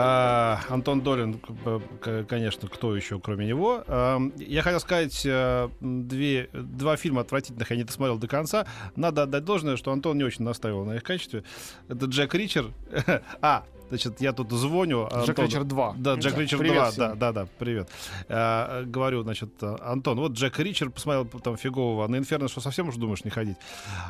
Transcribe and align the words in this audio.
А, 0.00 0.60
Антон 0.68 1.00
Долин, 1.00 1.40
конечно, 2.28 2.68
кто 2.68 2.94
еще, 2.94 3.18
кроме 3.18 3.46
него. 3.46 3.82
А, 3.88 4.20
Я 4.36 4.62
хотел 4.62 4.78
сказать, 4.78 5.22
э, 5.26 5.68
две, 5.80 6.48
два 6.52 6.96
фильма 6.96 7.22
отвратительных 7.22 7.68
я 7.70 7.76
не 7.76 7.82
досмотрел 7.82 8.16
до 8.16 8.28
конца. 8.28 8.66
Надо 8.94 9.24
отдать 9.24 9.44
должное, 9.44 9.76
что 9.76 9.90
Антон 9.90 10.16
не 10.18 10.22
очень 10.24 10.44
настаивал 10.44 10.84
на 10.84 10.96
их 10.96 11.02
качестве. 11.02 11.42
Это 11.88 12.06
Джек 12.06 12.34
Ричер. 12.34 12.66
А, 13.40 13.64
значит, 13.88 14.20
я 14.20 14.32
тут 14.32 14.50
звоню. 14.52 15.08
Джек. 15.24 15.38
Ричард 15.38 15.68
2. 15.68 15.94
Да, 15.98 16.14
Джек 16.14 16.34
Да. 16.34 16.40
Ричард 16.40 16.60
Привет 16.60 16.74
2, 16.76 16.90
всем. 16.90 16.98
да, 17.08 17.14
да, 17.14 17.32
да, 17.32 17.48
привет. 17.58 17.88
А, 18.28 18.82
говорю, 18.84 19.22
значит, 19.22 19.50
Антон, 19.62 20.18
вот 20.18 20.32
Джек 20.32 20.58
Ричард 20.58 20.94
посмотрел 20.94 21.24
там 21.26 21.56
фигового, 21.56 22.04
а 22.04 22.08
на 22.08 22.16
Инферно 22.16 22.48
что 22.48 22.60
совсем 22.60 22.88
уже 22.88 22.98
думаешь 22.98 23.24
не 23.24 23.30
ходить? 23.30 23.56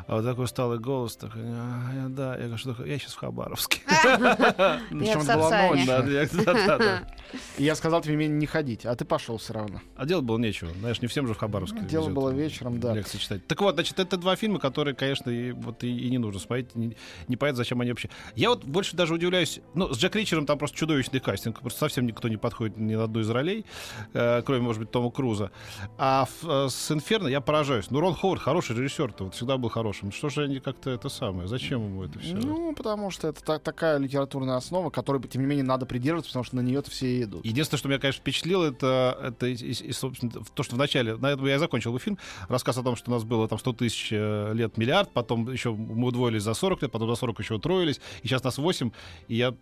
А 0.07 0.15
вот 0.15 0.25
такой 0.25 0.45
усталый 0.45 0.79
голос, 0.79 1.15
такой, 1.15 1.41
«А, 1.45 1.91
я- 2.03 2.09
да, 2.09 2.31
я 2.35 2.41
говорю, 2.43 2.57
что 2.57 2.71
такое? 2.71 2.87
Я 2.87 2.99
сейчас 2.99 3.13
в 3.13 3.17
Хабаровске. 3.17 3.81
Я 3.89 4.79
Причем 4.89 5.19
это 5.21 5.35
была 5.35 5.49
Сапсане. 5.49 5.69
ночь. 5.75 5.85
Да, 5.87 6.03
я- 6.05 6.29
да, 6.45 6.77
да, 6.77 7.07
я 7.57 7.75
сказал 7.75 8.01
тебе 8.01 8.27
не 8.27 8.45
ходить, 8.45 8.85
а 8.85 8.95
ты 8.95 9.05
пошел 9.05 9.37
все 9.37 9.53
равно. 9.53 9.81
А 9.95 10.05
делать 10.05 10.25
было 10.25 10.37
нечего. 10.37 10.71
Знаешь, 10.79 11.01
не 11.01 11.07
всем 11.07 11.27
же 11.27 11.33
в 11.33 11.37
Хабаровске. 11.37 11.79
Дело 11.81 12.09
было 12.09 12.31
э, 12.31 12.35
вечером, 12.35 12.79
да. 12.79 12.93
Лекции 12.93 13.17
читать. 13.17 13.45
Так 13.47 13.61
вот, 13.61 13.75
значит, 13.75 13.99
это 13.99 14.17
два 14.17 14.35
фильма, 14.35 14.59
которые, 14.59 14.95
конечно, 14.95 15.29
и, 15.29 15.51
вот, 15.51 15.83
и, 15.83 15.95
и 15.95 16.09
не 16.09 16.17
нужно 16.17 16.39
смотреть. 16.39 16.75
Не, 16.75 16.95
непонятно, 17.27 17.57
зачем 17.57 17.81
они 17.81 17.91
вообще. 17.91 18.09
Я 18.35 18.49
вот 18.49 18.63
больше 18.65 18.95
даже 18.95 19.13
удивляюсь. 19.13 19.59
Ну, 19.75 19.93
с 19.93 19.97
Джек 19.97 20.15
Ричером 20.15 20.45
там 20.45 20.57
просто 20.57 20.77
чудовищный 20.77 21.19
кастинг. 21.19 21.59
Просто 21.61 21.79
совсем 21.79 22.05
никто 22.05 22.27
не 22.27 22.37
подходит 22.37 22.77
ни 22.77 22.95
на 22.95 23.03
одну 23.03 23.19
из 23.19 23.29
ролей, 23.29 23.65
э, 24.13 24.41
кроме, 24.43 24.61
может 24.61 24.81
быть, 24.81 24.91
Тома 24.91 25.11
Круза. 25.11 25.51
А 25.97 26.25
в- 26.25 26.49
э, 26.49 26.69
с 26.69 26.91
Инферно 26.91 27.27
я 27.27 27.41
поражаюсь. 27.41 27.89
Ну, 27.91 27.99
Рон 27.99 28.15
Ховард 28.15 28.41
хороший 28.41 28.75
режиссер-то, 28.75 29.25
вот 29.25 29.35
всегда 29.35 29.57
был 29.57 29.69
хорошим. 29.69 30.11
Что 30.11 30.29
же 30.29 30.43
они 30.43 30.59
как-то 30.59 30.89
это 30.89 31.09
самое? 31.09 31.47
Зачем 31.47 31.83
ему 31.85 32.03
это 32.03 32.19
все? 32.19 32.33
Ну, 32.35 32.73
потому 32.75 33.11
что 33.11 33.27
это 33.27 33.43
та- 33.43 33.59
такая 33.59 33.97
литературная 33.97 34.55
основа, 34.57 34.89
которой, 34.89 35.21
тем 35.27 35.41
не 35.41 35.47
менее, 35.47 35.63
надо 35.65 35.85
придерживаться, 35.85 36.29
потому 36.31 36.43
что 36.45 36.55
на 36.55 36.61
нее-то 36.61 36.89
все 36.91 37.21
идут. 37.23 37.45
Единственное, 37.45 37.79
что 37.79 37.87
меня, 37.89 37.99
конечно, 37.99 38.21
впечатлило, 38.21 38.65
это, 38.65 39.17
это 39.21 39.47
и, 39.47 39.53
и- 39.55 39.71
и, 39.89 39.91
собственно, 39.91 40.31
то, 40.53 40.63
что 40.63 40.75
в 40.75 40.77
начале, 40.79 41.15
на 41.15 41.27
этом 41.31 41.45
я 41.45 41.55
и 41.55 41.57
закончил 41.59 41.97
фильм, 41.99 42.17
рассказ 42.47 42.77
о 42.77 42.83
том, 42.83 42.95
что 42.95 43.11
у 43.11 43.13
нас 43.13 43.23
было 43.23 43.47
там 43.47 43.59
100 43.59 43.73
тысяч 43.73 44.09
э, 44.11 44.51
лет 44.53 44.77
миллиард, 44.77 45.11
потом 45.13 45.51
еще 45.51 45.71
мы 45.73 46.07
удвоились 46.07 46.43
за 46.43 46.53
40 46.53 46.81
лет, 46.81 46.91
потом 46.91 47.09
за 47.09 47.15
40 47.15 47.39
еще 47.39 47.55
утроились, 47.55 47.99
и 48.23 48.27
сейчас 48.27 48.43
нас 48.43 48.57
8, 48.57 48.91
и 49.27 49.35
я 49.35 49.53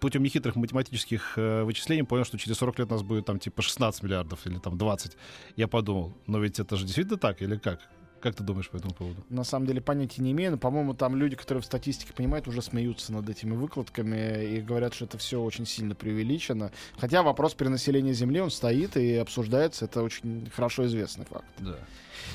путем 0.00 0.22
нехитрых 0.22 0.56
математических 0.56 1.34
э, 1.36 1.62
вычислений 1.64 2.04
понял, 2.04 2.24
что 2.24 2.38
через 2.38 2.58
40 2.58 2.78
лет 2.80 2.90
нас 2.90 3.02
будет 3.02 3.26
там 3.26 3.38
типа 3.38 3.62
16 3.62 4.02
миллиардов 4.02 4.46
или 4.46 4.58
там 4.58 4.78
20. 4.78 5.16
Я 5.56 5.68
подумал, 5.68 6.16
но 6.26 6.38
ведь 6.38 6.60
это 6.60 6.76
же 6.76 6.84
действительно 6.84 7.18
так 7.18 7.42
или 7.42 7.56
как? 7.56 7.80
Как 8.20 8.34
ты 8.34 8.42
думаешь 8.42 8.68
по 8.68 8.76
этому 8.76 8.94
поводу? 8.94 9.24
На 9.28 9.44
самом 9.44 9.66
деле 9.66 9.80
понятия 9.80 10.22
не 10.22 10.32
имею, 10.32 10.52
но, 10.52 10.58
по-моему, 10.58 10.94
там 10.94 11.14
люди, 11.14 11.36
которые 11.36 11.62
в 11.62 11.64
статистике 11.64 12.12
понимают, 12.12 12.48
уже 12.48 12.62
смеются 12.62 13.12
над 13.12 13.28
этими 13.28 13.54
выкладками 13.54 14.56
и 14.56 14.60
говорят, 14.60 14.94
что 14.94 15.04
это 15.04 15.18
все 15.18 15.40
очень 15.40 15.66
сильно 15.66 15.94
преувеличено. 15.94 16.72
Хотя 16.96 17.22
вопрос 17.22 17.54
перенаселения 17.54 18.12
Земли, 18.12 18.40
он 18.40 18.50
стоит 18.50 18.96
и 18.96 19.14
обсуждается, 19.14 19.84
это 19.84 20.02
очень 20.02 20.50
хорошо 20.54 20.86
известный 20.86 21.26
факт. 21.26 21.46
Да. 21.58 21.78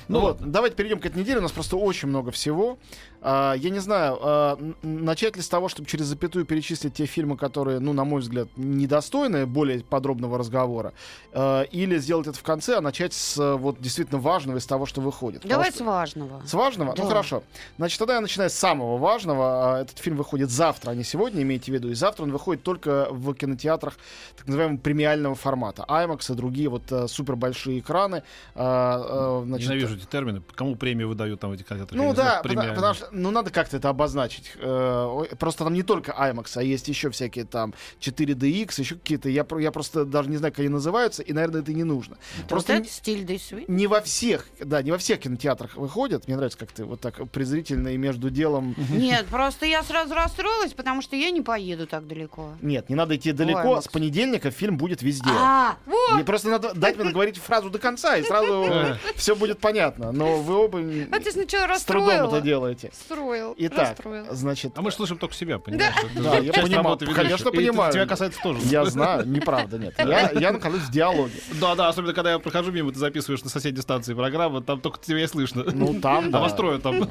Ну 0.08 0.20
вот, 0.20 0.38
давайте 0.40 0.76
перейдем 0.76 1.00
к 1.00 1.06
этой 1.06 1.20
неделе. 1.20 1.40
У 1.40 1.44
нас 1.44 1.52
просто 1.52 1.78
очень 1.78 2.08
много 2.10 2.32
всего. 2.32 2.78
А, 3.26 3.54
я 3.54 3.70
не 3.70 3.80
знаю, 3.80 4.18
а, 4.22 4.58
начать 4.82 5.38
ли 5.38 5.42
с 5.42 5.48
того, 5.48 5.70
чтобы 5.70 5.88
через 5.88 6.06
запятую 6.08 6.46
перечислить 6.46 6.94
те 6.94 7.06
фильмы, 7.06 7.38
которые, 7.38 7.80
ну, 7.80 7.94
на 7.94 8.04
мой 8.04 8.20
взгляд, 8.22 8.50
недостойны 8.58 9.46
более 9.46 9.80
подробного 9.80 10.38
разговора, 10.38 10.92
а, 11.32 11.62
или 11.64 11.98
сделать 12.00 12.28
это 12.28 12.38
в 12.38 12.44
конце, 12.44 12.78
а 12.78 12.82
начать 12.82 13.14
с 13.14 13.38
а, 13.40 13.56
вот 13.56 13.80
действительно 13.80 14.20
важного 14.20 14.58
из 14.58 14.66
того, 14.66 14.86
что 14.86 15.00
выходит. 15.00 15.46
Давай 15.46 15.70
что- 15.70 15.80
с 15.80 15.82
важного. 15.86 16.42
с 16.46 16.54
важного? 16.54 16.94
Да. 16.96 17.04
Ну 17.04 17.08
хорошо. 17.08 17.44
Значит, 17.78 17.98
тогда 18.00 18.16
я 18.16 18.22
начинаю 18.22 18.50
с 18.50 18.54
самого 18.54 18.98
важного. 18.98 19.78
А, 19.78 19.82
Этот 19.84 20.00
фильм 20.00 20.18
выходит 20.18 20.50
завтра, 20.50 20.92
а 20.92 20.96
не 20.96 21.04
сегодня, 21.06 21.42
имейте 21.44 21.72
в 21.72 21.76
виду. 21.76 21.90
И 21.90 21.94
завтра 21.94 22.24
он 22.24 22.32
выходит 22.32 22.64
только 22.64 23.08
в 23.10 23.34
кинотеатрах 23.34 23.96
так 24.36 24.48
называемого 24.48 24.78
премиального 24.80 25.36
формата. 25.36 25.86
IMAX 25.88 26.32
и 26.34 26.36
другие 26.36 26.68
вот 26.70 26.92
э, 26.92 27.08
супер 27.08 27.36
большие 27.38 27.80
экраны. 27.80 28.24
А, 28.56 29.42
э, 29.42 29.46
значит, 29.46 29.68
Ненавижу 29.74 29.96
эти 29.98 30.06
термины. 30.06 30.42
Кому 30.56 30.76
премию 30.76 31.08
выдают 31.08 31.40
там 31.40 31.52
в 31.52 31.54
этих 31.54 31.66
как 31.66 31.92
ну 31.92 32.14
да, 32.14 32.42
потому, 32.44 32.74
потому 32.74 32.94
что 32.94 33.10
ну 33.12 33.32
надо 33.32 33.52
как-то 33.52 33.78
это 33.78 33.90
обозначить. 33.90 34.52
Э, 34.56 35.26
просто 35.40 35.64
там 35.64 35.74
не 35.74 35.84
только 35.84 36.12
IMAX, 36.12 36.52
а 36.56 36.64
есть 36.64 36.88
еще 36.88 37.10
всякие 37.10 37.46
там 37.46 37.74
4DX, 38.00 38.80
еще 38.80 38.96
какие-то. 38.96 39.30
Я, 39.30 39.46
я 39.60 39.72
просто 39.72 40.06
даже 40.06 40.30
не 40.30 40.38
знаю, 40.38 40.52
как 40.52 40.60
они 40.60 40.70
называются, 40.70 41.24
и, 41.24 41.34
наверное, 41.34 41.62
это 41.62 41.72
и 41.72 41.76
не 41.76 41.84
нужно. 41.84 42.18
Просто 42.48 42.64
Просто 42.64 42.74
это 42.74 42.90
стиль 42.90 43.24
не 43.68 43.88
во 43.88 44.02
всех, 44.02 44.48
да, 44.60 44.82
не 44.82 44.92
во 44.92 44.98
всех 44.98 45.20
кинотеатрах 45.20 45.76
выходят. 45.76 46.28
Мне 46.28 46.36
нравится, 46.36 46.58
как 46.58 46.72
ты 46.72 46.86
вот 46.86 47.02
так 47.02 47.30
презрительно 47.30 47.90
и 47.90 47.98
между 47.98 48.30
делом. 48.30 48.76
Нет, 48.90 49.26
просто 49.28 49.66
я 49.66 49.84
сразу 49.84 50.14
расстроилась, 50.14 50.74
потому 50.74 51.02
что 51.02 51.16
я 51.16 51.32
не 51.32 51.42
поеду 51.42 51.88
так 51.88 52.08
далеко. 52.08 52.54
Нет, 52.62 52.90
не 52.90 52.96
надо 52.96 53.16
идти 53.16 53.32
далеко. 53.32 53.82
С 53.82 53.88
понедельника 53.88 54.52
фильм 54.52 54.78
будет 54.78 55.02
везде. 55.02 55.30
А, 55.30 55.78
вот! 55.86 56.03
Мне 56.12 56.24
просто 56.24 56.50
надо 56.50 56.74
дать 56.74 56.96
мне 56.96 57.06
договорить 57.06 57.38
фразу 57.38 57.70
до 57.70 57.80
конца, 57.80 58.18
и 58.18 58.24
сразу 58.24 58.66
все 59.16 59.36
будет 59.36 59.60
понятно. 59.60 60.12
Но 60.12 60.38
вы 60.38 60.56
оба 60.56 60.80
А 61.12 61.20
ты 61.20 61.32
сначала 61.32 61.78
с 61.78 61.84
трудом 61.84 62.10
это 62.28 62.42
делаете. 62.42 62.90
Расстроил. 62.90 63.54
Итак, 63.58 63.90
расстроил. 63.90 64.26
значит, 64.32 64.78
А 64.78 64.82
мы 64.82 64.92
слышим 64.92 65.18
только 65.18 65.36
себя, 65.36 65.60
понимаешь? 65.60 65.94
Да, 66.16 66.38
я 66.38 66.54
понимаю, 66.54 66.98
конечно, 66.98 67.50
И 67.50 67.50
это 67.50 67.52
понимаю. 67.52 67.94
Тебя 67.94 68.06
касается 68.06 68.40
тоже. 68.42 68.60
я 68.64 68.86
знаю, 68.86 69.28
неправда, 69.28 69.78
нет. 69.78 69.94
Я, 69.98 70.32
я 70.32 70.52
нахожусь 70.52 70.82
в 70.82 70.92
диалоге. 70.92 71.34
Да, 71.60 71.76
да, 71.76 71.88
особенно 71.90 72.14
когда 72.14 72.32
я 72.32 72.40
прохожу 72.40 72.72
мимо, 72.72 72.92
ты 72.92 73.00
записываешь 73.00 73.44
на 73.44 73.50
соседней 73.50 73.82
станции 73.82 74.14
программу, 74.14 74.62
там 74.62 74.82
только 74.82 75.00
тебя 75.00 75.24
и 75.24 75.28
слышно. 75.28 75.64
Ну, 75.74 76.00
там, 76.00 76.26
А 76.28 76.30
да. 76.30 76.40
вас 76.40 76.54
трое 76.54 76.80
там. 76.80 77.08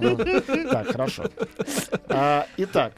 Так, 0.71 0.93
хорошо. 0.93 1.25
А, 2.09 2.47
итак, 2.57 2.93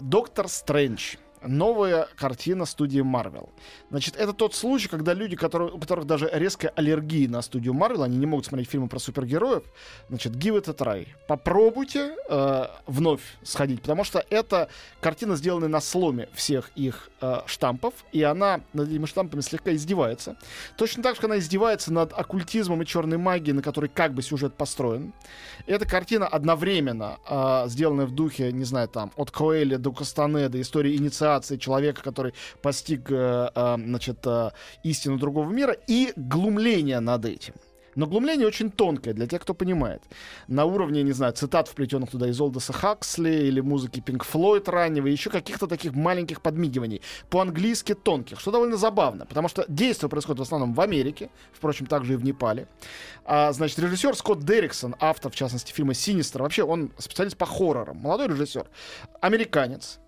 Доктор 0.00 0.48
Стрэндж. 0.48 1.16
Новая 1.44 2.08
картина 2.16 2.66
студии 2.66 3.00
Marvel. 3.00 3.48
Значит, 3.90 4.16
это 4.16 4.32
тот 4.32 4.54
случай, 4.54 4.88
когда 4.88 5.12
люди, 5.12 5.36
которые, 5.36 5.72
у 5.72 5.78
которых 5.78 6.06
даже 6.06 6.30
резкая 6.32 6.72
аллергия 6.76 7.28
на 7.28 7.42
студию 7.42 7.74
Marvel, 7.74 8.04
они 8.04 8.16
не 8.16 8.26
могут 8.26 8.46
смотреть 8.46 8.70
фильмы 8.70 8.88
про 8.88 8.98
супергероев, 8.98 9.64
значит, 10.08 10.34
give 10.34 10.60
it 10.60 10.68
a 10.68 10.72
try. 10.72 11.08
Попробуйте 11.26 12.14
э, 12.28 12.66
вновь 12.86 13.20
сходить, 13.42 13.80
потому 13.80 14.04
что 14.04 14.24
это 14.30 14.68
картина, 15.00 15.36
сделанная 15.36 15.68
на 15.68 15.80
сломе 15.80 16.28
всех 16.32 16.70
их 16.76 17.10
э, 17.20 17.40
штампов, 17.46 17.94
и 18.12 18.22
она 18.22 18.60
над 18.72 18.88
этими 18.88 19.06
штампами 19.06 19.40
слегка 19.40 19.74
издевается. 19.74 20.36
Точно 20.76 21.02
так 21.02 21.16
же, 21.16 21.20
как 21.20 21.30
она 21.30 21.38
издевается 21.38 21.92
над 21.92 22.12
оккультизмом 22.12 22.82
и 22.82 22.86
черной 22.86 23.18
магией, 23.18 23.54
на 23.54 23.62
которой 23.62 23.88
как 23.88 24.14
бы 24.14 24.22
сюжет 24.22 24.54
построен. 24.54 25.12
Эта 25.66 25.86
картина 25.86 26.26
одновременно 26.26 27.18
э, 27.28 27.64
сделанная 27.68 28.06
в 28.06 28.12
духе, 28.12 28.52
не 28.52 28.64
знаю, 28.64 28.88
там, 28.88 29.10
от 29.16 29.30
Коэля 29.30 29.78
до 29.78 29.92
Кастанеда, 29.92 30.60
история 30.60 30.94
инициации 30.94 31.31
человека, 31.40 32.02
который 32.02 32.34
постиг, 32.60 33.10
э, 33.10 33.50
э, 33.54 33.76
значит, 33.78 34.18
э, 34.26 34.50
истину 34.82 35.18
другого 35.18 35.50
мира, 35.50 35.76
и 35.86 36.12
глумление 36.16 37.00
над 37.00 37.24
этим. 37.24 37.54
Но 37.94 38.06
глумление 38.06 38.46
очень 38.46 38.70
тонкое 38.70 39.12
для 39.14 39.26
тех, 39.26 39.42
кто 39.42 39.54
понимает. 39.54 40.02
На 40.48 40.64
уровне, 40.64 41.02
не 41.02 41.12
знаю, 41.12 41.32
цитат, 41.34 41.68
вплетенных 41.68 42.10
туда 42.10 42.28
из 42.28 42.40
Олдоса 42.40 42.72
Хаксли 42.72 43.30
или 43.30 43.60
музыки 43.60 44.00
Пинк 44.00 44.24
Флойд 44.24 44.68
раннего, 44.68 45.06
еще 45.06 45.30
каких-то 45.30 45.66
таких 45.66 45.94
маленьких 45.94 46.40
подмигиваний. 46.40 47.02
По-английски 47.28 47.94
тонких, 47.94 48.40
что 48.40 48.50
довольно 48.50 48.76
забавно, 48.76 49.26
потому 49.26 49.48
что 49.48 49.64
действие 49.68 50.08
происходит 50.08 50.40
в 50.40 50.42
основном 50.42 50.72
в 50.74 50.80
Америке, 50.80 51.30
впрочем, 51.52 51.86
также 51.86 52.14
и 52.14 52.16
в 52.16 52.24
Непале. 52.24 52.66
А, 53.24 53.52
значит, 53.52 53.78
режиссер 53.78 54.16
Скотт 54.16 54.40
Дерриксон, 54.40 54.96
автор, 54.98 55.30
в 55.30 55.34
частности, 55.34 55.72
фильма 55.72 55.94
«Синистер», 55.94 56.42
вообще 56.42 56.64
он 56.64 56.92
специалист 56.98 57.36
по 57.36 57.46
хоррорам, 57.46 57.98
молодой 57.98 58.28
режиссер, 58.28 58.66
американец, 59.20 60.00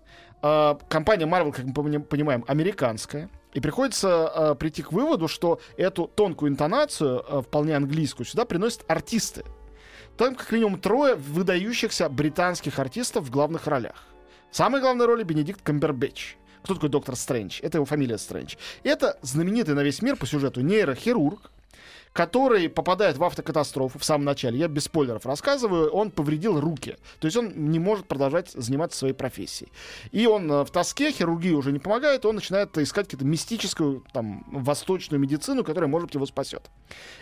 компания 0.89 1.25
Marvel, 1.25 1.51
как 1.51 1.65
мы 1.65 1.73
пони- 1.73 1.97
понимаем, 1.97 2.43
американская. 2.47 3.29
И 3.53 3.61
приходится 3.61 4.27
а, 4.27 4.55
прийти 4.55 4.83
к 4.83 4.91
выводу, 4.91 5.27
что 5.29 5.61
эту 5.77 6.07
тонкую 6.07 6.51
интонацию, 6.51 7.23
а, 7.27 7.41
вполне 7.41 7.75
английскую, 7.75 8.25
сюда 8.25 8.43
приносят 8.43 8.83
артисты. 8.87 9.45
Там 10.17 10.35
как 10.35 10.51
минимум 10.51 10.79
трое 10.79 11.15
выдающихся 11.15 12.09
британских 12.09 12.79
артистов 12.79 13.25
в 13.25 13.31
главных 13.31 13.67
ролях. 13.67 14.03
Самой 14.51 14.81
главной 14.81 15.05
роли 15.05 15.23
Бенедикт 15.23 15.61
Камбербэтч. 15.61 16.35
Кто 16.63 16.73
такой 16.73 16.89
доктор 16.89 17.15
Стрэндж? 17.15 17.59
Это 17.61 17.77
его 17.77 17.85
фамилия 17.85 18.17
Стрэндж. 18.17 18.55
Это 18.83 19.17
знаменитый 19.21 19.75
на 19.75 19.83
весь 19.83 20.01
мир 20.01 20.15
по 20.15 20.25
сюжету 20.25 20.61
нейрохирург, 20.61 21.51
который 22.15 22.69
попадает 22.69 23.17
в 23.17 23.23
автокатастрофу 23.25 23.99
в 23.99 24.05
самом 24.05 24.23
начале. 24.23 24.57
Я 24.57 24.69
без 24.69 24.85
спойлеров 24.85 25.25
рассказываю. 25.25 25.91
Он 25.91 26.11
повредил 26.11 26.61
руки. 26.61 26.95
То 27.19 27.25
есть 27.25 27.35
он 27.35 27.51
не 27.71 27.77
может 27.77 28.07
продолжать 28.07 28.51
заниматься 28.51 28.99
своей 28.99 29.13
профессией. 29.13 29.69
И 30.13 30.25
он 30.25 30.49
э, 30.49 30.63
в 30.63 30.71
тоске, 30.71 31.11
хирургия 31.11 31.57
уже 31.57 31.73
не 31.73 31.79
помогает, 31.79 32.25
он 32.25 32.35
начинает 32.35 32.77
искать 32.77 33.07
какую-то 33.07 33.25
мистическую, 33.25 34.05
там, 34.13 34.45
восточную 34.49 35.19
медицину, 35.19 35.65
которая, 35.65 35.89
может 35.89 36.07
быть, 36.07 36.15
его 36.15 36.25
спасет. 36.25 36.71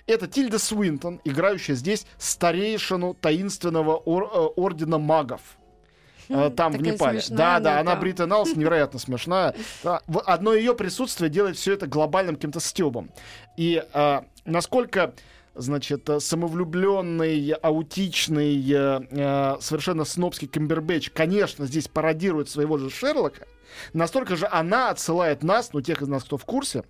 Это 0.05 0.27
Тильда 0.27 0.59
Свинтон, 0.59 1.21
играющая 1.23 1.73
здесь 1.73 2.05
старейшину 2.19 3.15
таинственного 3.15 3.95
ор- 3.95 4.29
э, 4.31 4.37
ордена 4.55 4.99
магов. 4.99 5.41
Э, 6.29 6.49
Там 6.55 6.73
в 6.73 6.77
Такая 6.77 6.93
Непале. 6.93 7.19
смешная 7.21 7.37
Да, 7.37 7.59
да, 7.59 7.79
она. 7.79 7.95
Брита 7.95 8.25
Налс 8.25 8.53
невероятно 8.55 8.99
смешная. 8.99 9.55
В- 9.83 10.21
Одно 10.25 10.53
ее 10.53 10.73
присутствие 10.75 11.29
делает 11.29 11.57
все 11.57 11.73
это 11.73 11.87
глобальным 11.87 12.35
каким-то 12.35 12.59
стебом. 12.59 13.09
И 13.57 13.83
э, 13.93 14.21
насколько 14.45 15.13
значит, 15.55 16.09
э, 16.09 16.19
самовлюбленный, 16.19 17.51
аутичный, 17.51 18.59
э, 18.71 19.01
э, 19.11 19.55
совершенно 19.61 20.05
снобский 20.05 20.47
Камбербэтч, 20.47 21.11
конечно, 21.11 21.65
здесь 21.65 21.87
пародирует 21.87 22.49
своего 22.49 22.77
же 22.77 22.89
Шерлока, 22.89 23.45
настолько 23.93 24.35
же 24.35 24.47
она 24.51 24.89
отсылает 24.89 25.43
нас, 25.43 25.71
ну, 25.73 25.81
тех 25.81 26.01
из 26.01 26.07
нас, 26.07 26.23
кто 26.23 26.37
в 26.37 26.45
курсе, 26.45 26.83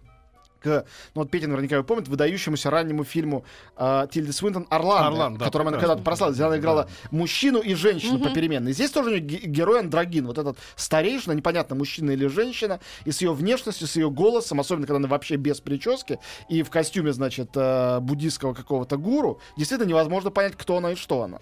к, 0.63 0.85
ну 1.13 1.21
вот 1.21 1.31
Петя 1.31 1.47
наверняка 1.47 1.75
его 1.75 1.83
помнит, 1.83 2.07
выдающемуся 2.07 2.69
раннему 2.69 3.03
фильму 3.03 3.45
э, 3.77 4.07
Тильды 4.11 4.31
Свинтон 4.33 4.65
«Орландо», 4.69 5.07
«Орландо», 5.07 5.39
да, 5.39 5.45
которым 5.45 5.67
она 5.67 5.77
когда-то 5.77 6.01
прославилась, 6.03 6.37
где 6.37 6.45
она 6.45 6.57
играла 6.57 6.89
мужчину 7.11 7.59
и 7.59 7.73
женщину 7.75 8.19
попеременно. 8.19 8.69
И 8.69 8.73
здесь 8.73 8.91
тоже 8.91 9.09
у 9.09 9.11
нее 9.11 9.21
ге- 9.21 9.47
герой 9.47 9.81
андрогин, 9.81 10.25
вот 10.27 10.37
этот 10.37 10.57
старейшина, 10.75 11.33
непонятно, 11.33 11.75
мужчина 11.75 12.11
или 12.11 12.27
женщина, 12.27 12.79
и 13.05 13.11
с 13.11 13.21
ее 13.21 13.33
внешностью, 13.33 13.87
с 13.87 13.95
ее 13.95 14.09
голосом, 14.09 14.59
особенно 14.59 14.87
когда 14.87 14.97
она 14.97 15.07
вообще 15.07 15.35
без 15.35 15.59
прически, 15.59 16.19
и 16.49 16.63
в 16.63 16.69
костюме, 16.69 17.13
значит, 17.13 17.49
э, 17.55 17.99
буддийского 17.99 18.53
какого-то 18.53 18.97
гуру, 18.97 19.39
действительно 19.57 19.87
невозможно 19.89 20.31
понять, 20.31 20.53
кто 20.55 20.77
она 20.77 20.91
и 20.91 20.95
что 20.95 21.23
она. 21.23 21.39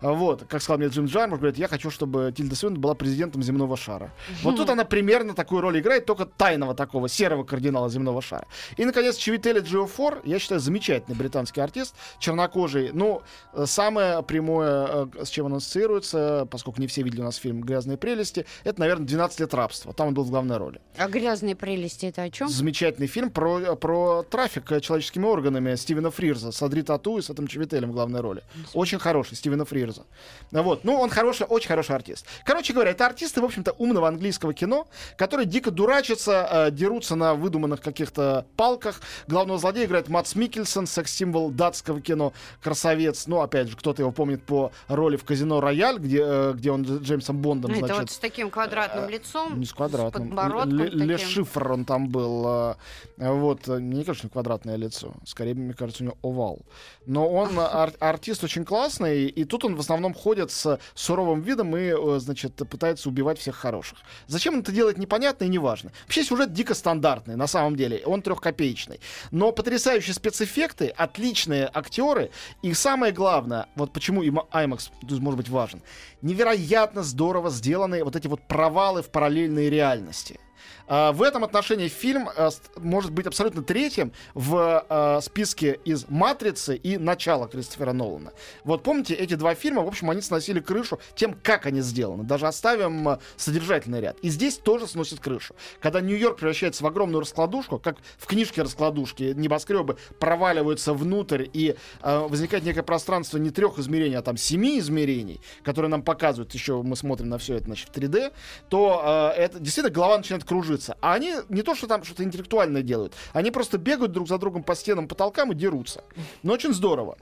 Вот, 0.00 0.44
как 0.48 0.62
сказал 0.62 0.78
мне 0.78 0.88
Джим 0.88 1.06
Джармуш, 1.06 1.38
говорит, 1.38 1.58
я 1.58 1.68
хочу, 1.68 1.90
чтобы 1.90 2.32
Тильда 2.36 2.54
Свинтон 2.56 2.80
была 2.80 2.94
президентом 2.94 3.42
земного 3.42 3.76
шара. 3.76 4.10
Вот 4.42 4.56
тут 4.56 4.70
она 4.70 4.84
примерно 4.84 5.34
такую 5.34 5.60
роль 5.60 5.78
играет, 5.78 6.06
только 6.06 6.24
тайного 6.24 6.74
такого, 6.74 7.08
серого 7.08 7.44
кардинала 7.44 7.88
земного 7.90 8.22
шара. 8.22 8.46
И, 8.76 8.84
наконец, 8.84 9.16
Чивители 9.16 9.60
Джиофор, 9.60 10.20
я 10.24 10.38
считаю, 10.38 10.60
замечательный 10.60 11.16
британский 11.16 11.60
артист, 11.60 11.94
чернокожий. 12.18 12.90
Ну, 12.92 13.22
э, 13.52 13.66
самое 13.66 14.22
прямое, 14.22 15.08
э, 15.14 15.24
с 15.24 15.28
чем 15.28 15.46
он 15.46 15.54
ассоциируется, 15.54 16.46
поскольку 16.50 16.80
не 16.80 16.86
все 16.86 17.02
видели 17.02 17.20
у 17.20 17.24
нас 17.24 17.36
фильм 17.36 17.62
«Грязные 17.62 17.96
прелести», 17.96 18.46
это, 18.64 18.80
наверное, 18.80 19.06
«12 19.06 19.40
лет 19.40 19.54
рабства». 19.54 19.92
Там 19.92 20.08
он 20.08 20.14
был 20.14 20.24
в 20.24 20.30
главной 20.30 20.56
роли. 20.56 20.80
А 20.96 21.08
грязные 21.08 21.56
прелести 21.56 22.06
это 22.06 22.22
о 22.22 22.30
чем? 22.30 22.48
Замечательный 22.48 23.06
фильм 23.06 23.30
про, 23.30 23.76
про 23.76 24.22
трафик 24.22 24.70
э, 24.72 24.80
человеческими 24.80 25.24
органами 25.24 25.74
Стивена 25.74 26.10
Фрирза 26.10 26.52
с 26.52 26.62
Адри 26.62 26.82
Тату 26.82 27.18
и 27.18 27.22
с 27.22 27.30
этим 27.30 27.46
Чивителем 27.46 27.90
в 27.90 27.94
главной 27.94 28.20
роли. 28.20 28.42
Очень 28.74 28.98
хороший, 28.98 29.36
Стивена 29.36 29.64
Фрирза. 29.64 30.04
Вот. 30.50 30.84
Ну, 30.84 30.94
он 30.94 31.10
хороший, 31.10 31.46
очень 31.46 31.68
хороший 31.68 31.96
артист. 31.96 32.26
Короче 32.44 32.72
говоря, 32.72 32.90
это 32.90 33.06
артисты, 33.06 33.40
в 33.40 33.44
общем-то, 33.44 33.72
умного 33.72 34.08
английского 34.08 34.54
кино, 34.54 34.86
которые 35.16 35.46
дико 35.46 35.70
дурачатся, 35.70 36.48
э, 36.50 36.70
дерутся 36.70 37.16
на 37.16 37.34
выдуманных 37.34 37.80
каких-то 37.80 38.46
палках. 38.52 39.00
Главного 39.28 39.58
злодея 39.58 39.86
играет 39.86 40.08
Матс 40.08 40.34
Микельсон, 40.34 40.86
секс-символ 40.86 41.50
датского 41.50 42.00
кино, 42.00 42.32
красавец. 42.62 43.26
Ну, 43.26 43.40
опять 43.40 43.68
же, 43.68 43.76
кто-то 43.76 44.02
его 44.02 44.12
помнит 44.12 44.42
по 44.44 44.72
роли 44.88 45.16
в 45.16 45.24
«Казино 45.24 45.60
Рояль», 45.60 45.98
где, 45.98 46.22
э, 46.24 46.52
где 46.54 46.70
он 46.70 46.84
с 46.86 47.00
Джеймсом 47.02 47.38
Бондом, 47.38 47.70
Ну, 47.72 47.76
это 47.78 47.86
значит, 47.86 48.02
вот 48.02 48.10
с 48.10 48.18
таким 48.18 48.50
квадратным 48.50 49.08
лицом, 49.08 49.58
не 49.58 49.66
с 49.66 49.72
квадратным. 49.72 50.26
с 50.26 50.26
подбородком 50.28 50.78
Ле- 50.78 50.88
Ле 50.90 51.16
таким. 51.16 51.28
Шифр 51.30 51.72
он 51.72 51.84
там 51.84 52.08
был. 52.08 52.76
Вот, 53.18 53.68
э, 53.68 53.78
мне 53.78 54.04
кажется, 54.04 54.26
у 54.26 54.28
него 54.28 54.32
квадратное 54.32 54.76
лицо. 54.76 55.12
Скорее, 55.24 55.54
мне 55.54 55.74
кажется, 55.74 56.02
у 56.02 56.06
него 56.06 56.18
овал. 56.22 56.58
Но 57.06 57.28
он 57.28 57.50
ар- 57.58 57.92
артист 58.00 58.44
очень 58.44 58.64
классный, 58.64 59.26
и 59.26 59.44
тут 59.44 59.64
он 59.64 59.76
в 59.76 59.80
основном 59.80 60.14
ходит 60.14 60.50
с 60.50 60.78
суровым 60.94 61.40
видом 61.40 61.76
и, 61.76 61.92
э, 61.96 62.18
значит, 62.18 62.54
пытается 62.68 63.08
убивать 63.08 63.38
всех 63.38 63.56
хороших. 63.56 63.98
Зачем 64.26 64.54
он 64.54 64.60
это 64.60 64.72
делает, 64.72 64.98
непонятно 64.98 65.44
и 65.44 65.48
неважно. 65.48 65.92
Вообще 66.04 66.24
сюжет 66.24 66.52
дико 66.52 66.74
стандартный, 66.74 67.36
на 67.36 67.46
самом 67.46 67.76
деле. 67.76 68.02
Он 68.06 68.22
трехкопеечный. 68.42 69.00
Но 69.30 69.52
потрясающие 69.52 70.14
спецэффекты, 70.14 70.88
отличные 70.88 71.70
актеры, 71.72 72.30
и 72.62 72.74
самое 72.74 73.12
главное, 73.12 73.66
вот 73.76 73.92
почему 73.92 74.22
IMAX 74.22 74.90
тут 75.00 75.20
может 75.20 75.38
быть 75.38 75.48
важен, 75.48 75.82
невероятно 76.20 77.02
здорово 77.02 77.50
сделаны 77.50 78.04
вот 78.04 78.16
эти 78.16 78.26
вот 78.26 78.42
провалы 78.42 79.02
в 79.02 79.10
параллельной 79.10 79.70
реальности. 79.70 80.38
А, 80.86 81.12
В 81.12 81.22
этом 81.22 81.44
отношении 81.44 81.88
фильм 81.88 82.28
ст- 82.50 82.70
может 82.76 83.12
быть 83.12 83.26
абсолютно 83.26 83.62
третьим 83.62 84.12
в 84.34 84.84
а, 84.88 85.20
списке 85.20 85.78
из 85.84 86.06
«Матрицы» 86.08 86.76
и 86.76 86.98
«Начало» 86.98 87.48
Кристофера 87.48 87.92
Нолана. 87.92 88.32
Вот 88.64 88.82
помните, 88.82 89.14
эти 89.14 89.34
два 89.34 89.54
фильма, 89.54 89.82
в 89.82 89.88
общем, 89.88 90.10
они 90.10 90.20
сносили 90.20 90.60
крышу 90.60 90.98
тем, 91.14 91.34
как 91.42 91.66
они 91.66 91.80
сделаны. 91.80 92.24
Даже 92.24 92.46
оставим 92.46 93.08
а, 93.08 93.18
содержательный 93.36 94.00
ряд. 94.00 94.18
И 94.20 94.28
здесь 94.28 94.58
тоже 94.58 94.86
сносит 94.86 95.20
крышу. 95.20 95.54
Когда 95.80 96.00
Нью-Йорк 96.00 96.38
превращается 96.38 96.82
в 96.84 96.86
огромную 96.86 97.20
раскладушку, 97.20 97.78
как 97.78 97.96
в 98.18 98.26
книжке 98.26 98.62
раскладушки, 98.62 99.32
небоскребы 99.36 99.96
проваливаются 100.18 100.92
внутрь, 100.94 101.46
и 101.52 101.76
возникает 102.02 102.64
некое 102.64 102.82
пространство 102.82 103.38
не 103.38 103.50
трех 103.50 103.78
измерений, 103.78 104.16
а 104.16 104.22
там 104.22 104.36
семи 104.36 104.78
измерений, 104.78 105.40
которые 105.62 105.90
нам 105.90 106.02
показывают, 106.02 106.52
еще 106.54 106.82
мы 106.82 106.96
смотрим 106.96 107.28
на 107.28 107.38
все 107.38 107.56
это 107.56 107.66
значит, 107.66 107.88
в 107.88 107.92
3D, 107.92 108.32
то 108.68 109.32
э, 109.36 109.40
это 109.40 109.58
действительно 109.58 109.94
голова 109.94 110.18
начинает 110.18 110.44
кружиться. 110.44 110.81
А 111.00 111.14
они 111.14 111.34
не 111.48 111.62
то, 111.62 111.74
что 111.74 111.86
там 111.86 112.02
что-то 112.04 112.24
интеллектуальное 112.24 112.82
делают, 112.82 113.14
они 113.32 113.50
просто 113.50 113.78
бегают 113.78 114.12
друг 114.12 114.28
за 114.28 114.38
другом 114.38 114.62
по 114.62 114.74
стенам, 114.74 115.08
потолкам 115.08 115.52
и 115.52 115.54
дерутся. 115.54 116.04
Но 116.42 116.52
очень 116.52 116.72
здорово. 116.74 117.16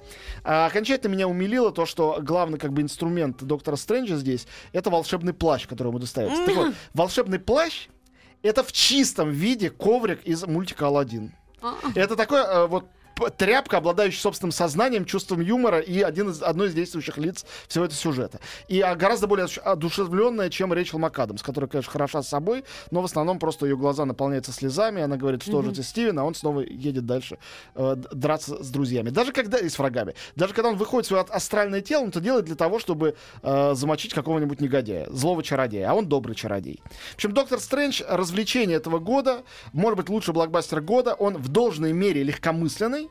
А, 0.44 0.66
окончательно 0.66 1.12
меня 1.12 1.28
умилило 1.28 1.72
то, 1.72 1.86
что 1.86 2.18
главный 2.22 2.58
как 2.58 2.72
бы 2.72 2.82
инструмент 2.82 3.42
доктора 3.42 3.76
Стрэнджа 3.76 4.16
здесь 4.16 4.46
это 4.72 4.90
волшебный 4.90 5.32
плащ, 5.32 5.66
который 5.66 5.88
ему 5.88 5.98
достается. 5.98 6.44
Так 6.46 6.56
вот, 6.56 6.74
волшебный 6.94 7.38
плащ 7.38 7.88
это 8.42 8.62
в 8.64 8.72
чистом 8.72 9.30
виде 9.30 9.70
коврик 9.70 10.22
из 10.24 10.46
мультика 10.46 10.86
Алладин. 10.86 11.32
А, 11.62 11.74
Это 11.94 12.16
такой 12.16 12.40
э, 12.40 12.66
вот 12.66 12.86
тряпка, 13.28 13.78
обладающая 13.78 14.20
собственным 14.20 14.52
сознанием, 14.52 15.04
чувством 15.04 15.40
юмора 15.40 15.80
и 15.80 16.00
один 16.00 16.30
из, 16.30 16.42
одно 16.42 16.64
из 16.64 16.74
действующих 16.74 17.18
лиц 17.18 17.44
всего 17.68 17.84
этого 17.84 17.98
сюжета. 17.98 18.40
И 18.68 18.80
а, 18.80 18.94
гораздо 18.94 19.26
более 19.26 19.46
одушевленная, 19.62 20.48
чем 20.48 20.72
Рэйчел 20.72 20.98
МакАдамс, 20.98 21.42
которая, 21.42 21.68
конечно, 21.68 21.92
хороша 21.92 22.22
собой, 22.22 22.64
но 22.90 23.02
в 23.02 23.04
основном 23.04 23.38
просто 23.38 23.66
ее 23.66 23.76
глаза 23.76 24.04
наполняются 24.04 24.52
слезами, 24.52 25.02
она 25.02 25.16
говорит, 25.16 25.42
что 25.42 25.62
же 25.62 25.72
ты, 25.72 25.82
Стивен, 25.82 26.18
а 26.18 26.24
он 26.24 26.34
снова 26.34 26.60
едет 26.60 27.04
дальше 27.04 27.38
э, 27.74 27.96
драться 28.12 28.62
с 28.62 28.70
друзьями. 28.70 29.10
Даже 29.10 29.32
когда, 29.32 29.58
и 29.58 29.68
с 29.68 29.78
врагами. 29.78 30.14
Даже 30.36 30.54
когда 30.54 30.70
он 30.70 30.76
выходит 30.76 31.06
в 31.06 31.08
свое 31.08 31.24
астральное 31.28 31.80
тело, 31.80 32.02
он 32.02 32.08
это 32.08 32.20
делает 32.20 32.44
для 32.46 32.56
того, 32.56 32.78
чтобы 32.78 33.16
э, 33.42 33.74
замочить 33.74 34.14
какого-нибудь 34.14 34.60
негодяя, 34.60 35.08
злого 35.10 35.42
чародея, 35.42 35.90
а 35.90 35.94
он 35.94 36.06
добрый 36.06 36.34
чародей. 36.34 36.80
В 37.12 37.14
общем, 37.16 37.32
Доктор 37.32 37.60
Стрэндж— 37.60 38.02
развлечение 38.08 38.76
этого 38.76 38.98
года, 38.98 39.42
может 39.72 39.96
быть, 39.96 40.08
лучший 40.08 40.32
блокбастер 40.34 40.80
года, 40.80 41.14
он 41.14 41.36
в 41.36 41.48
должной 41.48 41.92
мере 41.92 42.22
легкомысленный, 42.22 43.09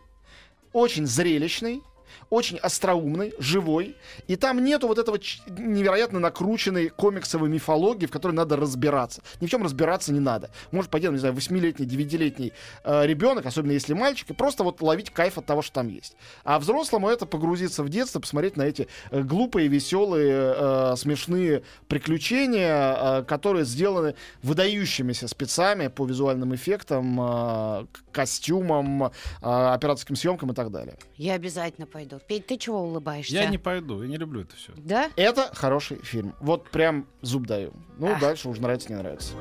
очень 0.74 1.06
зрелищный, 1.06 1.82
очень 2.30 2.58
остроумный, 2.58 3.34
живой. 3.40 3.96
И 4.28 4.36
там 4.36 4.64
нету 4.64 4.88
вот 4.88 4.98
этого 5.00 5.20
невероятно 5.48 6.20
накрученной 6.20 6.90
комиксовой 6.90 7.50
мифологии, 7.50 8.06
в 8.06 8.12
которой 8.12 8.34
надо 8.34 8.56
разбираться. 8.56 9.22
Ни 9.42 9.48
в 9.48 9.50
чем 9.50 9.64
разбираться 9.64 10.14
не 10.14 10.20
надо. 10.20 10.50
Может 10.72 10.92
пойти, 10.92 11.08
не 11.08 11.18
знаю, 11.18 11.34
8-летний, 11.34 11.86
9-летний 11.86 12.54
э, 12.84 13.06
ребенок, 13.06 13.46
особенно 13.46 13.72
если 13.72 13.94
мальчик, 13.94 14.30
и 14.30 14.34
просто 14.34 14.64
вот 14.64 14.82
ловить 14.82 15.10
кайф 15.10 15.38
от 15.38 15.46
того, 15.46 15.62
что 15.62 15.76
там 15.76 15.88
есть. 15.88 16.16
А 16.44 16.60
взрослому 16.60 17.10
это 17.10 17.26
погрузиться 17.26 17.84
в 17.84 17.90
детство, 17.90 18.20
посмотреть 18.20 18.58
на 18.58 18.64
эти 18.64 18.88
э, 19.12 19.22
глупые, 19.22 19.68
веселые, 19.68 20.54
э, 20.56 20.96
смешные 20.98 21.64
приключения, 21.88 23.20
э, 23.20 23.24
которые 23.24 23.66
сделаны 23.66 24.16
выдающимися 24.44 25.28
спецами 25.28 25.88
по 25.88 26.06
визуальным 26.06 26.54
эффектам, 26.56 27.20
э, 27.22 27.86
костюмам, 28.12 29.04
э, 29.04 29.10
операторским 29.42 30.16
съемкам 30.16 30.52
и 30.52 30.54
так 30.54 30.72
далее. 30.72 30.96
Я 31.18 31.36
обязательно 31.36 31.88
пойду. 31.88 32.09
Петь, 32.18 32.48
ты 32.48 32.58
чего 32.58 32.82
улыбаешься? 32.82 33.34
Я 33.36 33.46
не 33.46 33.58
пойду, 33.58 34.02
я 34.02 34.08
не 34.08 34.18
люблю 34.18 34.42
это 34.42 34.56
все. 34.56 34.74
Да? 34.78 35.10
Это 35.16 35.52
хороший 35.54 35.98
фильм. 36.04 36.34
Вот 36.40 36.70
прям 36.70 37.06
зуб 37.22 37.46
даю. 37.46 37.74
Ну, 37.98 38.08
Ах. 38.08 38.20
дальше 38.20 38.50
уже 38.50 38.62
нравится, 38.62 38.90
не 38.90 38.98
нравится. 38.98 39.34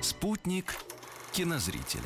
Спутник 0.00 0.76
кинозрителя. 1.32 2.02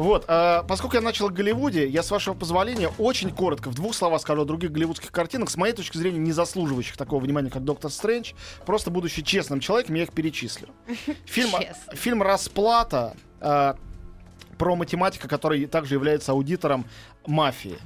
Вот, 0.00 0.24
а, 0.28 0.62
поскольку 0.62 0.96
я 0.96 1.02
начал 1.02 1.26
о 1.26 1.28
Голливуде, 1.28 1.86
я, 1.86 2.02
с 2.02 2.10
вашего 2.10 2.32
позволения, 2.32 2.90
очень 2.96 3.28
коротко, 3.28 3.68
в 3.68 3.74
двух 3.74 3.94
словах 3.94 4.22
скажу 4.22 4.40
о 4.40 4.44
других 4.46 4.72
голливудских 4.72 5.12
картинах, 5.12 5.50
с 5.50 5.58
моей 5.58 5.74
точки 5.74 5.98
зрения, 5.98 6.18
не 6.18 6.32
заслуживающих 6.32 6.96
такого 6.96 7.22
внимания, 7.22 7.50
как 7.50 7.64
«Доктор 7.64 7.90
Стрэндж». 7.90 8.32
Просто 8.64 8.90
будучи 8.90 9.20
честным 9.20 9.60
человеком, 9.60 9.96
я 9.96 10.04
их 10.04 10.12
перечислю. 10.12 10.70
Фильм, 11.26 11.50
фильм 11.92 12.22
«Расплата», 12.22 13.14
а, 13.42 13.76
про 14.56 14.74
математика, 14.74 15.28
который 15.28 15.66
также 15.66 15.96
является 15.96 16.32
аудитором 16.32 16.86
мафии. 17.26 17.76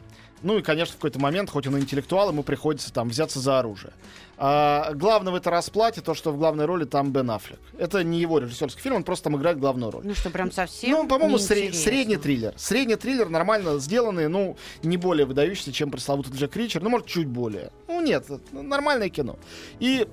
Ну 0.43 0.59
и, 0.59 0.63
конечно, 0.63 0.93
в 0.93 0.99
какой-то 0.99 1.19
момент, 1.19 1.51
хоть 1.51 1.67
он 1.67 1.79
и 1.79 1.81
интеллектуал, 1.81 2.29
ему 2.29 2.45
приходится 2.45 2.93
там 2.93 3.09
взяться 3.09 3.41
за 3.41 3.59
оружие. 3.59 3.93
А, 4.37 4.93
главное 4.95 5.33
в 5.33 5.37
этой 5.37 5.49
расплате 5.49 6.01
то, 6.01 6.15
что 6.15 6.33
в 6.33 6.39
главной 6.39 6.65
роли 6.65 6.85
там 6.85 7.13
Бен 7.13 7.31
Аффлек. 7.31 7.61
Это 7.79 8.03
не 8.03 8.21
его 8.21 8.39
режиссерский 8.39 8.83
фильм, 8.83 8.97
он 8.97 9.05
просто 9.05 9.25
там 9.25 9.37
играет 9.37 9.59
главную 9.59 9.91
роль. 9.93 10.03
Ну 10.05 10.15
что, 10.15 10.31
прям 10.31 10.51
совсем 10.51 10.91
Ну, 10.91 11.09
по-моему, 11.09 11.37
сре- 11.37 11.73
средний 11.73 12.17
триллер. 12.17 12.53
Средний 12.57 12.97
триллер, 12.97 13.29
нормально 13.29 13.79
сделанный, 13.79 14.29
ну, 14.29 14.57
не 14.83 14.97
более 14.97 15.27
выдающийся, 15.27 15.73
чем 15.73 15.91
пресловутый 15.91 16.33
Джек 16.35 16.57
Ричер, 16.57 16.83
ну, 16.83 16.91
может, 16.91 17.07
чуть 17.07 17.27
более. 17.29 17.71
Ну, 17.89 18.01
нет, 18.01 18.27
нормальное 18.53 19.09
кино. 19.09 19.39
И, 19.79 20.07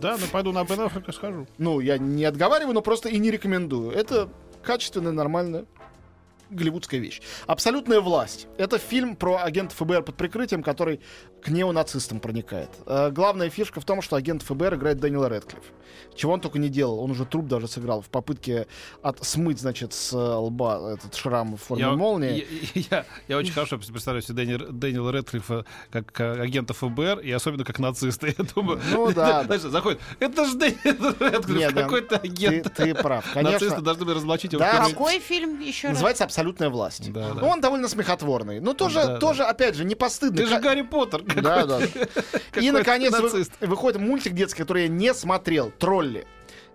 Да, 0.00 0.16
ну 0.20 0.26
пойду 0.30 0.52
на 0.52 0.62
Бен 0.64 0.80
Аффлека 0.82 1.10
схожу. 1.12 1.46
ну, 1.58 1.80
я 1.80 1.96
не 1.98 2.24
отговариваю, 2.24 2.74
но 2.74 2.82
просто 2.82 3.08
и 3.08 3.18
не 3.18 3.30
рекомендую. 3.30 3.90
Это 3.92 4.28
качественная, 4.62 5.12
нормальная 5.12 5.64
голливудская 6.50 7.00
вещь. 7.00 7.20
«Абсолютная 7.46 8.00
власть». 8.00 8.46
Это 8.58 8.78
фильм 8.78 9.16
про 9.16 9.42
агента 9.42 9.74
ФБР 9.74 10.02
под 10.02 10.16
прикрытием, 10.16 10.62
который 10.62 11.00
к 11.42 11.48
неонацистам 11.48 12.20
проникает. 12.20 12.70
Э, 12.86 13.10
главная 13.10 13.50
фишка 13.50 13.80
в 13.80 13.84
том, 13.84 14.02
что 14.02 14.16
агент 14.16 14.42
ФБР 14.42 14.74
играет 14.74 14.98
Дэниел 14.98 15.28
Рэдклифф. 15.28 15.64
Чего 16.14 16.32
он 16.32 16.40
только 16.40 16.58
не 16.58 16.68
делал. 16.68 16.98
Он 17.00 17.10
уже 17.10 17.24
труп 17.24 17.46
даже 17.46 17.68
сыграл 17.68 18.00
в 18.00 18.08
попытке 18.08 18.66
от, 19.02 19.24
смыть, 19.24 19.60
значит, 19.60 19.92
с 19.92 20.12
э, 20.12 20.16
лба 20.16 20.94
этот 20.94 21.14
шрам 21.14 21.56
в 21.56 21.62
форме 21.62 21.84
Я, 21.84 21.90
молнии. 21.92 22.46
я, 22.74 22.82
я- 22.90 23.06
я 23.28 23.36
очень 23.38 23.52
хорошо 23.52 23.78
представляю 23.78 24.22
себе 24.22 24.42
Дэни- 24.44 24.72
Дэниела 24.72 25.12
Рэдклиффа 25.12 25.64
как 25.90 26.18
э, 26.20 26.40
агента 26.42 26.74
ФБР, 26.74 27.20
и 27.20 27.30
особенно 27.30 27.64
как 27.64 27.78
нациста. 27.78 28.26
Я 28.38 28.44
думаю, 28.54 28.80
Ну 28.92 29.12
да. 29.14 29.44
знаешь, 29.44 29.62
заходит, 29.62 30.00
это 30.20 30.44
же 30.46 30.56
Дэниел 30.56 31.72
да, 31.72 31.82
какой-то 31.82 32.18
Ты, 32.18 32.28
агент. 32.28 32.74
ты 32.74 32.94
прав. 32.94 33.24
Нацисты 33.34 33.58
Конечно, 33.66 33.82
должны 33.82 34.04
были 34.04 34.16
разоблачить 34.16 34.52
его 34.52 34.60
Да, 34.60 34.72
первый- 34.72 34.90
Какой 34.92 35.18
фильм 35.20 35.60
еще 35.60 35.88
раз? 35.88 35.94
называется 35.96 36.24
«Абсолютная 36.36 36.68
власть». 36.68 37.10
Да, 37.12 37.32
да. 37.32 37.40
Ну, 37.40 37.48
он 37.48 37.60
довольно 37.62 37.88
смехотворный. 37.88 38.60
Ну, 38.60 38.74
тоже, 38.74 39.00
Да, 39.00 39.06
да. 39.14 39.18
тоже 39.18 39.44
опять 39.44 39.74
же, 39.74 39.84
не 39.84 39.94
постыдный. 39.94 40.44
Ты 40.44 40.46
же 40.50 40.60
Гарри 40.60 40.82
Поттер. 40.82 41.22
Да, 41.22 41.64
да. 41.64 41.80
И, 42.60 42.70
наконец, 42.70 43.12
нацист. 43.12 43.52
выходит 43.60 43.98
мультик 44.00 44.34
детский, 44.34 44.60
который 44.60 44.82
я 44.82 44.88
не 44.88 45.14
смотрел. 45.14 45.70
«Тролли». 45.78 46.26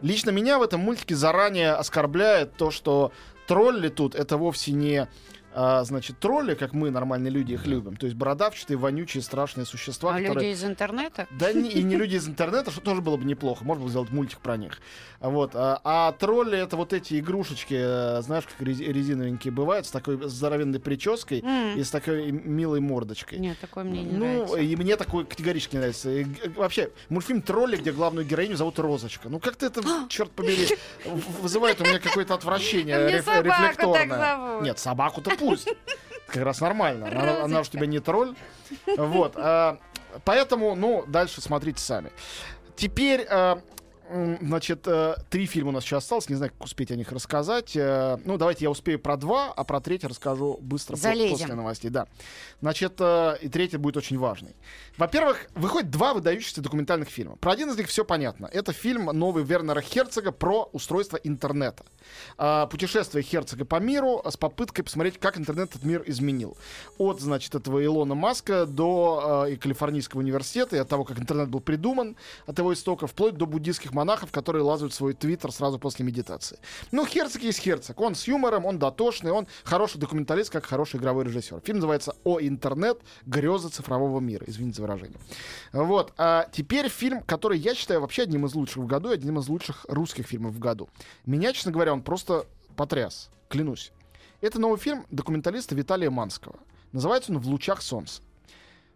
Лично 0.02 0.32
меня 0.32 0.58
в 0.58 0.64
этом 0.64 0.82
мультике 0.82 1.14
заранее 1.14 1.74
оскорбляет 1.74 2.56
то, 2.58 2.72
что 2.72 3.12
тролли 3.46 3.90
тут 3.90 4.16
это 4.16 4.36
вовсе 4.38 4.72
не 4.72 5.08
а, 5.54 5.84
значит, 5.84 6.20
тролли, 6.20 6.54
как 6.56 6.74
мы, 6.74 6.90
нормальные 6.92 7.32
люди, 7.32 7.54
их 7.54 7.66
любим. 7.66 7.96
То 7.96 8.06
есть 8.06 8.16
бородавчатые, 8.18 8.78
вонючие, 8.78 9.22
страшные 9.22 9.66
существа, 9.66 10.12
А 10.16 10.20
которые... 10.20 10.34
люди 10.52 10.56
из 10.56 10.64
интернета? 10.64 11.28
Да 11.32 11.52
не, 11.54 11.70
и 11.70 11.84
не 11.84 11.96
люди 11.96 12.16
из 12.16 12.28
интернета, 12.28 12.72
что 12.72 12.82
тоже 12.82 13.02
было 13.02 13.18
бы 13.18 13.26
неплохо. 13.26 13.64
Можно 13.64 13.82
было 13.82 13.90
сделать 13.92 14.12
мультик 14.12 14.40
про 14.40 14.58
них. 14.58 14.80
Вот. 15.20 15.52
А, 15.56 15.80
а 15.84 16.12
тролли 16.14 16.58
это 16.58 16.78
вот 16.78 16.94
эти 16.94 17.20
игрушечки, 17.20 17.76
э, 17.78 18.22
знаешь, 18.22 18.46
как 18.46 18.66
рези- 18.68 18.86
резиновенькие 18.92 19.52
бывают, 19.52 19.86
с 19.86 19.92
такой 19.92 20.18
здоровенной 20.28 20.80
прической 20.80 21.42
М. 21.42 21.78
и 21.78 21.84
с 21.84 21.92
такой 21.92 22.32
милой 22.32 22.80
мордочкой. 22.80 23.40
Нет, 23.40 23.60
такой 23.60 23.84
мне 23.84 24.04
не 24.04 24.12
ну, 24.18 24.26
нравится. 24.26 24.58
и 24.58 24.76
мне 24.76 24.96
такой 24.96 25.26
категорически 25.26 25.76
не 25.76 25.80
нравится. 25.80 26.10
И, 26.10 26.26
вообще, 26.56 26.90
мультфильм 27.10 27.42
«Тролли», 27.42 27.78
где 27.78 27.92
главную 27.92 28.26
героиню 28.26 28.56
зовут 28.56 28.80
Розочка. 28.80 29.30
Ну, 29.30 29.40
как-то 29.40 29.66
это, 29.66 29.82
черт 30.10 30.32
побери, 30.32 30.68
вызывает 31.42 31.80
у 31.82 31.84
меня 31.84 32.00
какое-то 32.00 32.34
отвращение 32.34 32.96
А 33.02 33.10
реф- 33.10 33.28
рефлекторное. 33.44 34.62
Нет, 34.62 34.80
собаку-то 34.80 35.30
пусть. 35.42 35.68
Как 36.28 36.44
раз 36.44 36.62
нормально. 36.62 37.08
Она, 37.08 37.44
она 37.44 37.60
уж 37.62 37.70
тебя 37.70 37.86
не 37.86 38.00
тролль. 38.00 38.36
Вот. 38.98 39.34
а, 39.36 39.78
Поэтому, 40.24 40.76
ну, 40.76 41.04
дальше 41.08 41.42
смотрите 41.42 41.82
сами. 41.82 42.12
Теперь, 42.76 43.26
э, 43.30 43.56
м, 43.56 43.62
значит, 44.42 44.88
э, 44.88 45.16
три 45.30 45.46
фильма 45.46 45.70
у 45.70 45.72
нас 45.72 45.84
еще 45.84 45.98
осталось. 45.98 46.30
Не 46.30 46.36
знаю, 46.36 46.52
как 46.52 46.64
успеть 46.66 46.92
о 46.92 46.96
них 46.96 47.12
рассказать. 47.12 47.76
Э, 47.76 48.18
Ну, 48.26 48.38
давайте 48.38 48.66
я 48.66 48.72
успею 48.72 49.00
про 49.00 49.18
два, 49.18 49.52
а 49.52 49.64
про 49.64 49.80
третий 49.80 50.08
расскажу 50.08 50.58
быстро 50.62 50.96
Залезем. 50.96 51.38
после 51.38 51.56
новостей. 51.56 51.90
Да. 51.90 52.08
Значит, 52.62 52.94
э, 53.00 53.38
и 53.42 53.50
третий 53.50 53.78
будет 53.78 53.98
очень 53.98 54.18
важный. 54.18 54.56
Во-первых, 54.98 55.48
выходит 55.56 55.90
два 55.90 56.14
выдающихся 56.14 56.62
документальных 56.62 57.10
фильма. 57.10 57.36
Про 57.38 57.54
один 57.54 57.70
из 57.70 57.78
них 57.78 57.88
все 57.88 58.04
понятно. 58.04 58.50
Это 58.52 58.74
фильм 58.74 59.06
новый 59.06 59.44
Вернера 59.44 59.82
Херцога 59.82 60.32
про 60.32 60.70
устройство 60.74 61.18
интернета. 61.18 61.84
Путешествие 62.70 63.24
Херцога 63.24 63.66
по 63.66 63.80
миру 63.80 64.22
с 64.28 64.38
попыткой 64.38 64.84
посмотреть, 64.84 65.20
как 65.20 65.38
интернет 65.38 65.70
этот 65.70 65.84
мир 65.84 66.04
изменил. 66.06 66.58
От, 66.98 67.20
значит, 67.22 67.56
этого 67.56 67.84
Илона 67.84 68.16
Маска 68.16 68.66
до 68.66 69.46
и 69.50 69.56
Калифорнийского 69.56 70.20
университета, 70.20 70.76
и 70.76 70.80
от 70.80 70.90
того, 70.90 71.04
как 71.04 71.20
интернет 71.20 71.50
был 71.50 71.60
придуман, 71.60 72.16
от 72.46 72.58
его 72.58 72.74
истока, 72.74 73.08
вплоть 73.08 73.36
до 73.36 73.46
буддийских 73.46 73.94
монахов, 73.94 74.01
которые 74.32 74.64
лазают 74.64 74.94
в 74.94 74.96
свой 74.96 75.14
твиттер 75.14 75.52
сразу 75.52 75.80
после 75.80 76.06
медитации. 76.06 76.60
Ну, 76.92 77.06
Херцог 77.06 77.42
есть 77.44 77.60
Херцог. 77.60 78.00
Он 78.00 78.16
с 78.16 78.28
юмором, 78.28 78.66
он 78.66 78.80
дотошный, 78.80 79.32
он 79.32 79.48
хороший 79.64 80.00
документалист, 80.00 80.50
как 80.50 80.66
хороший 80.66 81.00
игровой 81.00 81.26
режиссер. 81.26 81.62
Фильм 81.62 81.78
называется 81.78 82.16
«О 82.24 82.40
интернет. 82.40 83.00
Грезы 83.26 83.70
цифрового 83.70 84.20
мира». 84.20 84.44
Извините 84.48 84.78
за 84.78 84.82
выражение. 84.84 85.18
Вот. 85.74 86.14
А 86.18 86.48
теперь 86.52 86.90
фильм, 86.90 87.22
который 87.22 87.58
я 87.58 87.76
считаю 87.76 88.02
вообще 88.02 88.24
одним 88.24 88.46
из 88.46 88.54
лучших 88.56 88.84
в 88.84 88.88
году, 88.88 89.12
и 89.12 89.14
одним 89.14 89.40
из 89.40 89.48
лучших 89.48 89.86
русских 89.88 90.28
фильмов 90.28 90.54
в 90.54 90.60
году. 90.60 90.90
Меня, 91.26 91.54
честно 91.54 91.72
говоря, 91.72 91.94
он 91.94 92.02
просто 92.02 92.46
потряс. 92.76 93.30
Клянусь. 93.50 93.92
Это 94.42 94.60
новый 94.60 94.80
фильм 94.80 95.06
документалиста 95.12 95.76
Виталия 95.76 96.10
Манского. 96.10 96.56
Называется 96.92 97.32
он 97.32 97.40
«В 97.40 97.48
лучах 97.48 97.82
солнца». 97.82 98.22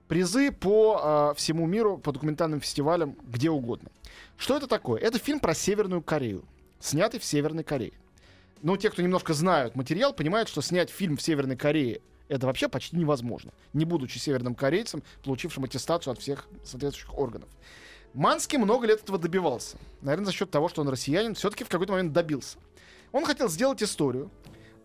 Призы 0.07 0.51
по 0.51 0.99
а, 1.01 1.33
всему 1.33 1.65
миру, 1.65 1.97
по 1.97 2.11
документальным 2.11 2.61
фестивалям, 2.61 3.15
где 3.23 3.49
угодно. 3.49 3.89
Что 4.37 4.57
это 4.57 4.67
такое? 4.67 5.01
Это 5.01 5.17
фильм 5.17 5.39
про 5.39 5.53
Северную 5.53 6.01
Корею, 6.01 6.45
снятый 6.79 7.19
в 7.19 7.25
Северной 7.25 7.63
Корее. 7.63 7.93
Ну, 8.61 8.77
те, 8.77 8.89
кто 8.89 9.01
немножко 9.01 9.33
знают 9.33 9.75
материал, 9.75 10.13
понимают, 10.13 10.49
что 10.49 10.61
снять 10.61 10.89
фильм 10.89 11.17
в 11.17 11.21
Северной 11.21 11.57
Корее 11.57 12.01
это 12.27 12.47
вообще 12.47 12.67
почти 12.67 12.97
невозможно, 12.97 13.51
не 13.73 13.85
будучи 13.85 14.17
северным 14.17 14.55
корейцем, 14.55 15.03
получившим 15.23 15.63
аттестацию 15.63 16.11
от 16.11 16.19
всех 16.19 16.47
соответствующих 16.63 17.17
органов. 17.17 17.49
Манский 18.13 18.57
много 18.57 18.87
лет 18.87 19.03
этого 19.03 19.17
добивался. 19.17 19.77
Наверное, 20.01 20.27
за 20.27 20.31
счет 20.31 20.49
того, 20.49 20.69
что 20.69 20.81
он 20.81 20.89
россиянин, 20.89 21.35
все-таки 21.35 21.63
в 21.63 21.69
какой-то 21.69 21.93
момент 21.93 22.13
добился. 22.13 22.57
Он 23.11 23.25
хотел 23.25 23.49
сделать 23.49 23.83
историю 23.83 24.31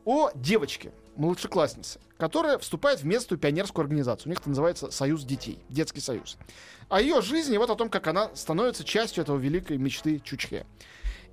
о 0.05 0.31
девочке, 0.35 0.93
младшекласснице, 1.17 2.01
которая 2.19 2.59
вступает 2.59 3.01
в 3.01 3.05
местную 3.05 3.39
пионерскую 3.39 3.85
организацию. 3.85 4.29
У 4.29 4.31
них 4.31 4.41
это 4.41 4.49
называется 4.49 4.91
Союз 4.91 5.25
детей, 5.25 5.59
детский 5.69 6.01
союз. 6.01 6.39
О 6.89 7.01
ее 7.01 7.23
жизни, 7.23 7.57
вот 7.57 7.71
о 7.71 7.77
том, 7.77 7.89
как 7.89 8.07
она 8.07 8.35
становится 8.35 8.85
частью 8.85 9.23
этого 9.23 9.39
великой 9.39 9.79
мечты 9.79 10.19
Чучхе. 10.19 10.67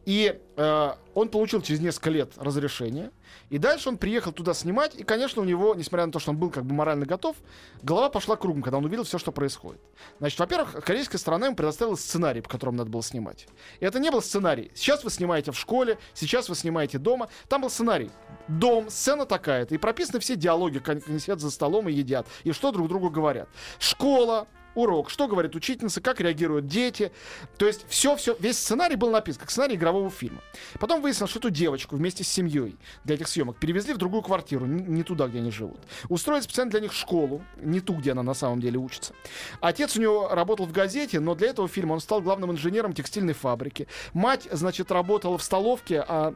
И 0.07 0.39
э, 0.55 0.91
он 1.15 1.27
получил 1.27 1.61
через 1.61 1.81
несколько 1.81 2.09
лет 2.09 2.31
разрешение. 2.37 3.11
И 3.49 3.57
дальше 3.57 3.89
он 3.89 3.97
приехал 3.97 4.31
туда 4.31 4.53
снимать. 4.53 4.95
И, 4.95 5.03
конечно, 5.03 5.41
у 5.41 5.45
него, 5.45 5.75
несмотря 5.75 6.05
на 6.05 6.13
то, 6.13 6.19
что 6.19 6.31
он 6.31 6.37
был 6.37 6.49
как 6.49 6.63
бы 6.63 6.73
морально 6.73 7.05
готов, 7.05 7.35
голова 7.83 8.09
пошла 8.09 8.37
кругом, 8.37 8.61
когда 8.61 8.77
он 8.77 8.85
увидел 8.85 9.03
все, 9.03 9.17
что 9.17 9.33
происходит. 9.33 9.81
Значит, 10.19 10.39
во-первых, 10.39 10.81
корейская 10.85 11.17
сторона 11.17 11.47
ему 11.47 11.57
предоставила 11.57 11.95
сценарий, 11.95 12.39
по 12.39 12.47
которому 12.47 12.77
надо 12.77 12.89
было 12.89 13.03
снимать. 13.03 13.49
И 13.81 13.85
это 13.85 13.99
не 13.99 14.09
был 14.09 14.21
сценарий. 14.21 14.71
Сейчас 14.75 15.03
вы 15.03 15.09
снимаете 15.09 15.51
в 15.51 15.59
школе, 15.59 15.97
сейчас 16.13 16.47
вы 16.47 16.55
снимаете 16.55 16.99
дома. 16.99 17.27
Там 17.49 17.63
был 17.63 17.69
сценарий. 17.69 18.09
Дом, 18.47 18.89
сцена 18.89 19.25
такая-то. 19.25 19.75
И 19.75 19.77
прописаны 19.77 20.21
все 20.21 20.37
диалоги, 20.37 20.77
как 20.79 21.05
они 21.05 21.19
сидят 21.19 21.41
за 21.41 21.51
столом 21.51 21.89
и 21.89 21.91
едят. 21.91 22.27
И 22.45 22.53
что 22.53 22.71
друг 22.71 22.87
другу 22.87 23.09
говорят. 23.09 23.49
Школа, 23.77 24.47
урок, 24.77 25.09
что 25.09 25.27
говорит 25.27 25.55
учительница, 25.55 26.01
как 26.01 26.21
реагируют 26.21 26.67
дети. 26.67 27.11
То 27.57 27.65
есть 27.65 27.85
все, 27.89 28.15
все, 28.15 28.35
весь 28.39 28.57
сценарий 28.57 28.95
был 28.95 29.09
написан, 29.09 29.41
как 29.41 29.49
сценарий 29.49 29.75
игрового 29.75 30.09
фильма. 30.09 30.41
Потом 30.79 31.01
выяснилось, 31.01 31.31
что 31.31 31.39
эту 31.39 31.49
девочку 31.49 31.95
вместе 31.95 32.23
с 32.23 32.27
семьей 32.27 32.77
для 33.03 33.15
этих 33.15 33.27
съемок 33.27 33.57
перевезли 33.57 33.93
в 33.93 33.97
другую 33.97 34.21
квартиру, 34.21 34.65
не, 34.65 35.03
туда, 35.03 35.27
где 35.27 35.39
они 35.39 35.51
живут. 35.51 35.79
Устроили 36.09 36.41
специально 36.41 36.71
для 36.71 36.81
них 36.81 36.93
школу, 36.93 37.43
не 37.57 37.79
ту, 37.79 37.93
где 37.93 38.11
она 38.11 38.23
на 38.23 38.33
самом 38.33 38.61
деле 38.61 38.77
учится. 38.77 39.13
Отец 39.61 39.95
у 39.95 40.01
него 40.01 40.29
работал 40.29 40.65
в 40.65 40.71
газете, 40.71 41.19
но 41.19 41.33
для 41.35 41.49
этого 41.49 41.67
фильма 41.67 41.93
он 41.93 41.99
стал 41.99 42.21
главным 42.21 42.51
инженером 42.51 42.93
текстильной 42.93 43.33
фабрики. 43.33 43.87
Мать, 44.13 44.47
значит, 44.51 44.91
работала 44.91 45.37
в 45.37 45.43
столовке, 45.43 46.03
а 46.07 46.35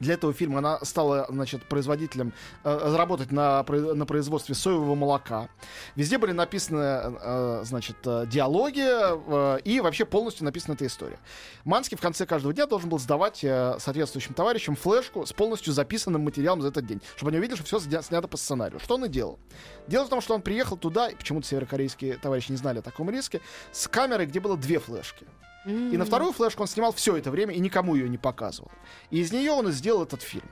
для 0.00 0.14
этого 0.14 0.32
фильма 0.32 0.58
она 0.58 0.78
стала, 0.84 1.26
значит, 1.28 1.64
производителем, 1.64 2.32
э, 2.64 2.96
работать 2.96 3.32
на, 3.32 3.64
на 3.68 4.06
производстве 4.06 4.54
соевого 4.54 4.94
молока. 4.94 5.48
Везде 5.96 6.18
были 6.18 6.32
написаны, 6.32 7.16
э, 7.20 7.60
значит, 7.64 7.96
э, 8.04 8.26
диалоги 8.26 8.84
э, 8.84 9.60
и 9.64 9.80
вообще 9.80 10.04
полностью 10.04 10.44
написана 10.44 10.74
эта 10.74 10.86
история. 10.86 11.18
Манский 11.64 11.96
в 11.96 12.00
конце 12.00 12.26
каждого 12.26 12.54
дня 12.54 12.66
должен 12.66 12.88
был 12.88 12.98
сдавать 12.98 13.42
э, 13.42 13.76
соответствующим 13.78 14.34
товарищам 14.34 14.76
флешку 14.76 15.26
с 15.26 15.32
полностью 15.32 15.72
записанным 15.72 16.22
материалом 16.22 16.62
за 16.62 16.68
этот 16.68 16.86
день, 16.86 17.00
чтобы 17.16 17.30
они 17.30 17.38
увидели, 17.38 17.56
что 17.56 17.64
все 17.64 17.78
сня- 17.78 18.02
снято 18.02 18.28
по 18.28 18.36
сценарию. 18.36 18.80
Что 18.80 18.94
он 18.94 19.04
и 19.04 19.08
делал? 19.08 19.38
Дело 19.86 20.04
в 20.04 20.08
том, 20.08 20.20
что 20.20 20.34
он 20.34 20.42
приехал 20.42 20.76
туда, 20.76 21.08
и 21.08 21.14
почему-то 21.14 21.46
северокорейские 21.46 22.16
товарищи 22.18 22.50
не 22.50 22.56
знали 22.56 22.78
о 22.78 22.82
таком 22.82 23.10
риске, 23.10 23.40
с 23.72 23.88
камерой, 23.88 24.26
где 24.26 24.40
было 24.40 24.56
две 24.56 24.78
флешки. 24.78 25.26
И 25.68 25.96
на 25.96 26.04
вторую 26.04 26.32
флешку 26.32 26.62
он 26.62 26.68
снимал 26.68 26.92
все 26.92 27.16
это 27.16 27.30
время 27.30 27.54
и 27.54 27.60
никому 27.60 27.94
ее 27.94 28.08
не 28.08 28.18
показывал. 28.18 28.70
И 29.10 29.20
из 29.20 29.32
нее 29.32 29.52
он 29.52 29.68
и 29.68 29.72
сделал 29.72 30.02
этот 30.02 30.22
фильм. 30.22 30.48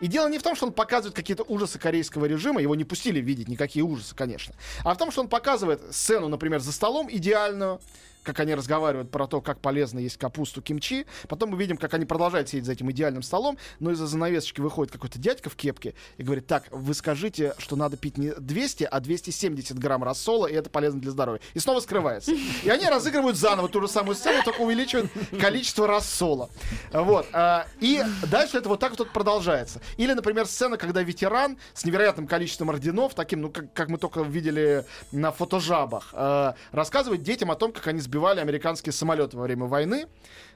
И 0.00 0.06
дело 0.06 0.28
не 0.28 0.38
в 0.38 0.42
том, 0.42 0.56
что 0.56 0.66
он 0.66 0.72
показывает 0.72 1.14
какие-то 1.14 1.42
ужасы 1.44 1.78
корейского 1.78 2.26
режима, 2.26 2.60
его 2.60 2.74
не 2.74 2.84
пустили 2.84 3.20
видеть 3.20 3.48
никакие 3.48 3.84
ужасы, 3.84 4.14
конечно, 4.14 4.54
а 4.84 4.94
в 4.94 4.98
том, 4.98 5.10
что 5.10 5.22
он 5.22 5.28
показывает 5.28 5.80
сцену, 5.94 6.28
например, 6.28 6.60
за 6.60 6.72
столом 6.72 7.08
идеальную, 7.10 7.80
как 8.26 8.40
они 8.40 8.54
разговаривают 8.54 9.10
про 9.10 9.26
то, 9.26 9.40
как 9.40 9.60
полезно 9.60 10.00
есть 10.00 10.18
капусту 10.18 10.60
кимчи. 10.60 11.06
Потом 11.28 11.50
мы 11.50 11.58
видим, 11.58 11.76
как 11.76 11.94
они 11.94 12.04
продолжают 12.04 12.48
сидеть 12.48 12.66
за 12.66 12.72
этим 12.72 12.90
идеальным 12.90 13.22
столом, 13.22 13.56
но 13.78 13.92
из-за 13.92 14.06
занавесочки 14.06 14.60
выходит 14.60 14.92
какой-то 14.92 15.18
дядька 15.18 15.48
в 15.48 15.54
кепке 15.56 15.94
и 16.16 16.22
говорит, 16.22 16.46
так, 16.46 16.64
вы 16.70 16.92
скажите, 16.92 17.54
что 17.58 17.76
надо 17.76 17.96
пить 17.96 18.18
не 18.18 18.32
200, 18.32 18.84
а 18.84 19.00
270 19.00 19.78
грамм 19.78 20.02
рассола, 20.02 20.46
и 20.46 20.54
это 20.54 20.68
полезно 20.68 21.00
для 21.00 21.12
здоровья. 21.12 21.40
И 21.54 21.60
снова 21.60 21.80
скрывается. 21.80 22.32
И 22.64 22.68
они 22.68 22.86
разыгрывают 22.86 23.36
заново 23.36 23.68
ту 23.68 23.80
же 23.80 23.88
самую 23.88 24.16
сцену, 24.16 24.42
только 24.44 24.60
увеличивают 24.60 25.10
количество 25.40 25.86
рассола. 25.86 26.50
Вот. 26.92 27.26
а, 27.32 27.66
И 27.80 28.02
дальше 28.28 28.58
это 28.58 28.68
вот 28.68 28.80
так 28.80 28.98
вот 28.98 29.10
продолжается. 29.12 29.80
Или, 29.96 30.12
например, 30.14 30.46
сцена, 30.46 30.76
когда 30.76 31.02
ветеран 31.02 31.58
с 31.74 31.84
невероятным 31.84 32.26
количеством 32.26 32.70
орденов, 32.70 33.14
таким, 33.14 33.42
ну, 33.42 33.50
как, 33.50 33.72
как 33.72 33.88
мы 33.88 33.98
только 33.98 34.22
видели 34.22 34.84
на 35.12 35.30
фотожабах, 35.30 36.10
э, 36.12 36.52
рассказывает 36.72 37.22
детям 37.22 37.50
о 37.50 37.54
том, 37.54 37.72
как 37.72 37.86
они 37.86 38.00
сбивали 38.16 38.40
американские 38.40 38.92
самолеты 38.92 39.36
во 39.36 39.42
время 39.42 39.66
войны. 39.66 40.06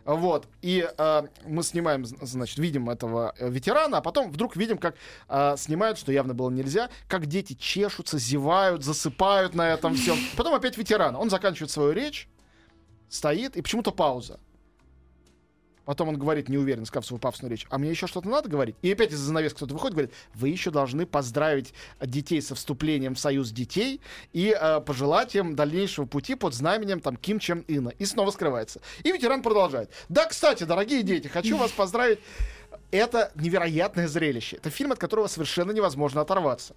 Вот. 0.06 0.48
И 0.62 0.88
э, 0.96 1.22
мы 1.46 1.62
снимаем, 1.62 2.06
значит, 2.06 2.58
видим 2.58 2.88
этого 2.88 3.34
э, 3.38 3.50
ветерана, 3.50 3.98
а 3.98 4.00
потом 4.00 4.30
вдруг 4.30 4.56
видим, 4.56 4.78
как 4.78 4.96
э, 5.28 5.56
снимают, 5.58 5.98
что 5.98 6.10
явно 6.10 6.32
было 6.32 6.50
нельзя, 6.50 6.88
как 7.06 7.26
дети 7.26 7.52
чешутся, 7.52 8.18
зевают, 8.18 8.82
засыпают 8.82 9.54
на 9.54 9.74
этом 9.74 9.94
всем. 9.94 10.16
Потом 10.36 10.54
опять 10.54 10.78
ветеран. 10.78 11.16
Он 11.16 11.28
заканчивает 11.28 11.70
свою 11.70 11.92
речь, 11.92 12.28
стоит, 13.10 13.56
и 13.56 13.62
почему-то 13.62 13.92
пауза. 13.92 14.40
Потом 15.90 16.10
он 16.10 16.18
говорит, 16.18 16.48
не 16.48 16.56
уверен, 16.56 16.86
сказав 16.86 17.04
свою 17.04 17.18
пафосную 17.18 17.50
речь, 17.50 17.66
а 17.68 17.76
мне 17.76 17.90
еще 17.90 18.06
что-то 18.06 18.28
надо 18.28 18.48
говорить? 18.48 18.76
И 18.80 18.92
опять 18.92 19.10
из-за 19.10 19.24
занавески 19.24 19.56
кто-то 19.56 19.74
выходит 19.74 19.94
говорит, 19.94 20.12
вы 20.34 20.48
еще 20.50 20.70
должны 20.70 21.04
поздравить 21.04 21.74
детей 22.00 22.40
со 22.40 22.54
вступлением 22.54 23.16
в 23.16 23.18
союз 23.18 23.50
детей 23.50 24.00
и 24.32 24.56
э, 24.56 24.80
пожелать 24.82 25.34
им 25.34 25.56
дальнейшего 25.56 26.06
пути 26.06 26.36
под 26.36 26.54
знаменем 26.54 27.00
там 27.00 27.16
Ким 27.16 27.40
Чен 27.40 27.64
Ына. 27.66 27.88
И 27.98 28.04
снова 28.04 28.30
скрывается. 28.30 28.80
И 29.02 29.10
ветеран 29.10 29.42
продолжает. 29.42 29.90
Да, 30.08 30.26
кстати, 30.26 30.62
дорогие 30.62 31.02
дети, 31.02 31.26
хочу 31.26 31.56
вас 31.56 31.72
поздравить. 31.72 32.20
Это 32.92 33.32
невероятное 33.34 34.06
зрелище. 34.06 34.58
Это 34.58 34.70
фильм, 34.70 34.92
от 34.92 35.00
которого 35.00 35.26
совершенно 35.26 35.72
невозможно 35.72 36.20
оторваться. 36.20 36.76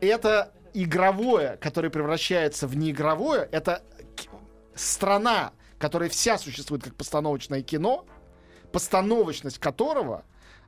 Это 0.00 0.52
игровое, 0.72 1.56
которое 1.60 1.90
превращается 1.90 2.68
в 2.68 2.76
неигровое. 2.76 3.48
Это 3.50 3.82
страна, 4.76 5.50
которая 5.80 6.08
вся 6.08 6.38
существует 6.38 6.84
как 6.84 6.94
постановочное 6.94 7.62
кино, 7.62 8.06
постановочность 8.72 9.58
которого 9.58 10.24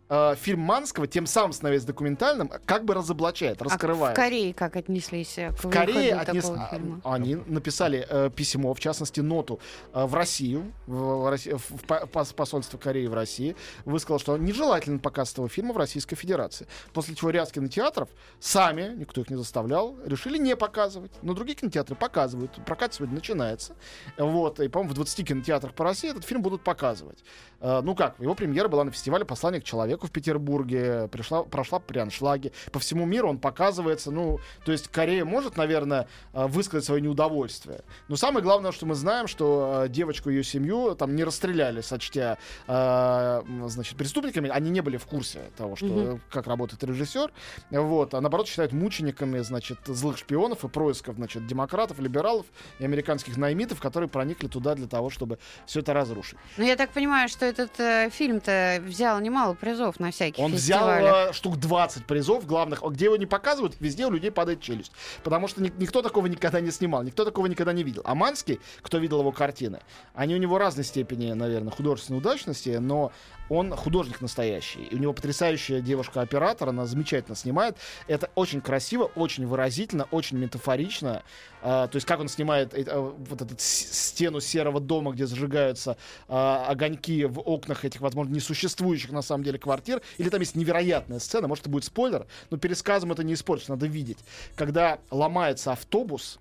э, 0.08 0.34
фильм 0.36 0.60
Манского, 0.60 1.06
тем 1.06 1.26
самым 1.26 1.52
становясь 1.52 1.84
документальным, 1.84 2.50
как 2.66 2.84
бы 2.84 2.94
разоблачает, 2.94 3.60
А 3.60 3.64
раскрывает. 3.64 4.16
в 4.16 4.20
Корее 4.20 4.54
как 4.54 4.76
отнеслись 4.76 5.38
э, 5.38 5.50
к 5.52 5.64
В 5.64 5.70
Корее 5.70 6.14
отнес- 6.14 6.54
а, 6.56 6.68
фильма? 6.74 7.00
они 7.04 7.36
написали 7.46 8.06
э, 8.08 8.30
письмо, 8.34 8.74
в 8.74 8.80
частности, 8.80 9.20
ноту 9.20 9.60
э, 9.92 10.04
в 10.04 10.14
Россию, 10.14 10.72
в, 10.86 11.30
в 11.30 11.58
в 11.58 11.86
по- 11.86 12.04
пос- 12.12 12.34
посольство 12.34 12.78
Кореи 12.78 13.06
в 13.06 13.14
России, 13.14 13.56
высказал, 13.84 14.18
что 14.18 14.36
нежелательно 14.36 14.98
показ 14.98 15.32
этого 15.32 15.48
фильма 15.48 15.72
в 15.72 15.76
Российской 15.76 16.16
Федерации. 16.16 16.66
После 16.92 17.14
чего 17.14 17.30
ряд 17.30 17.50
кинотеатров 17.50 18.08
сами, 18.40 18.94
никто 18.96 19.20
их 19.20 19.30
не 19.30 19.36
заставлял, 19.36 19.96
решили 20.04 20.38
не 20.38 20.56
показывать. 20.56 21.12
Но 21.22 21.34
другие 21.34 21.56
кинотеатры 21.56 21.94
показывают. 21.96 22.52
Прокат 22.66 22.94
сегодня 22.94 23.14
начинается. 23.16 23.74
Вот. 24.18 24.60
И, 24.60 24.68
по-моему, 24.68 24.92
в 24.92 24.94
20 24.96 25.26
кинотеатрах 25.28 25.72
по 25.74 25.84
России 25.84 26.10
этот 26.10 26.24
фильм 26.24 26.42
будут 26.42 26.62
показывать. 26.62 27.24
Э, 27.60 27.80
ну 27.82 27.94
как, 27.94 28.18
его 28.18 28.34
премьера 28.34 28.68
была 28.68 28.84
на 28.84 28.90
фестивале 28.90 29.24
«Послание 29.24 29.60
к 29.60 29.64
человеку» 29.64 29.93
в 30.02 30.10
Петербурге, 30.10 31.08
пришла, 31.08 31.42
прошла 31.42 31.78
при 31.78 31.98
аншлаге. 31.98 32.52
По 32.72 32.78
всему 32.78 33.06
миру 33.06 33.28
он 33.28 33.38
показывается, 33.38 34.10
ну, 34.10 34.40
то 34.64 34.72
есть 34.72 34.88
Корея 34.88 35.24
может, 35.24 35.56
наверное, 35.56 36.08
э, 36.32 36.46
высказать 36.46 36.84
свое 36.84 37.00
неудовольствие. 37.00 37.82
Но 38.08 38.16
самое 38.16 38.42
главное, 38.42 38.72
что 38.72 38.86
мы 38.86 38.94
знаем, 38.94 39.26
что 39.26 39.84
э, 39.84 39.88
девочку 39.88 40.30
и 40.30 40.34
ее 40.34 40.44
семью 40.44 40.94
там 40.94 41.14
не 41.14 41.24
расстреляли, 41.24 41.80
сочтя, 41.80 42.38
э, 42.66 43.42
значит, 43.68 43.96
преступниками. 43.96 44.48
Они 44.48 44.70
не 44.70 44.80
были 44.80 44.96
в 44.96 45.06
курсе 45.06 45.40
того, 45.56 45.76
что, 45.76 45.86
э, 45.86 46.18
как 46.30 46.46
работает 46.46 46.82
режиссер. 46.82 47.32
Вот. 47.70 48.14
А 48.14 48.20
наоборот, 48.20 48.48
считают 48.48 48.72
мучениками, 48.72 49.40
значит, 49.40 49.78
злых 49.86 50.18
шпионов 50.18 50.64
и 50.64 50.68
происков, 50.68 51.16
значит, 51.16 51.46
демократов, 51.46 51.98
либералов 51.98 52.46
и 52.78 52.84
американских 52.84 53.36
наймитов, 53.36 53.80
которые 53.80 54.08
проникли 54.08 54.48
туда 54.48 54.74
для 54.74 54.86
того, 54.86 55.10
чтобы 55.10 55.38
все 55.66 55.80
это 55.80 55.92
разрушить. 55.92 56.38
Ну, 56.56 56.64
я 56.64 56.76
так 56.76 56.90
понимаю, 56.90 57.28
что 57.28 57.44
этот 57.44 57.78
э, 57.78 58.10
фильм-то 58.10 58.82
взял 58.84 59.20
немало 59.20 59.54
призов 59.54 59.83
на 59.98 60.10
всяких 60.10 60.38
Он 60.42 60.52
взял 60.52 60.88
фестивалях. 60.88 61.30
э, 61.30 61.32
штук 61.32 61.58
20 61.58 62.06
призов 62.06 62.46
главных. 62.46 62.82
А 62.82 62.88
Где 62.88 63.06
его 63.06 63.16
не 63.16 63.26
показывают, 63.26 63.74
везде 63.80 64.06
у 64.06 64.10
людей 64.10 64.30
падает 64.30 64.60
челюсть. 64.60 64.92
Потому 65.22 65.48
что 65.48 65.62
ни- 65.62 65.72
никто 65.78 66.02
такого 66.02 66.26
никогда 66.26 66.60
не 66.60 66.70
снимал, 66.70 67.02
никто 67.02 67.24
такого 67.24 67.46
никогда 67.46 67.72
не 67.72 67.82
видел. 67.82 68.02
А 68.04 68.14
Манский, 68.14 68.60
кто 68.82 68.98
видел 68.98 69.20
его 69.20 69.32
картины, 69.32 69.80
они 70.14 70.34
у 70.34 70.38
него 70.38 70.58
разной 70.58 70.84
степени, 70.84 71.32
наверное, 71.32 71.70
художественной 71.72 72.18
удачности, 72.18 72.70
но 72.80 73.12
он 73.50 73.72
художник 73.76 74.20
настоящий. 74.20 74.84
И 74.84 74.94
у 74.94 74.98
него 74.98 75.12
потрясающая 75.12 75.80
девушка-оператор, 75.80 76.70
она 76.70 76.86
замечательно 76.86 77.36
снимает. 77.36 77.76
Это 78.06 78.30
очень 78.34 78.60
красиво, 78.62 79.10
очень 79.14 79.46
выразительно, 79.46 80.06
очень 80.10 80.38
метафорично. 80.38 81.22
А, 81.62 81.88
то 81.88 81.96
есть 81.96 82.06
как 82.06 82.20
он 82.20 82.28
снимает 82.28 82.74
э, 82.74 82.84
вот 82.98 83.40
эту 83.40 83.54
стену 83.58 84.40
серого 84.40 84.80
дома, 84.80 85.12
где 85.12 85.26
зажигаются 85.26 85.96
а, 86.28 86.66
огоньки 86.68 87.24
в 87.24 87.40
окнах 87.40 87.84
этих, 87.84 88.00
возможно, 88.00 88.34
несуществующих 88.34 89.10
на 89.12 89.22
самом 89.22 89.44
деле 89.44 89.58
квартир. 89.58 89.73
Или 90.18 90.28
там 90.28 90.40
есть 90.40 90.54
невероятная 90.54 91.18
сцена, 91.18 91.48
может, 91.48 91.64
это 91.64 91.70
будет 91.70 91.84
спойлер, 91.84 92.26
но 92.50 92.56
пересказом 92.58 93.12
это 93.12 93.24
не 93.24 93.34
испортишь, 93.34 93.68
надо 93.68 93.86
видеть. 93.86 94.18
Когда 94.56 94.98
ломается 95.10 95.72
автобус, 95.72 96.38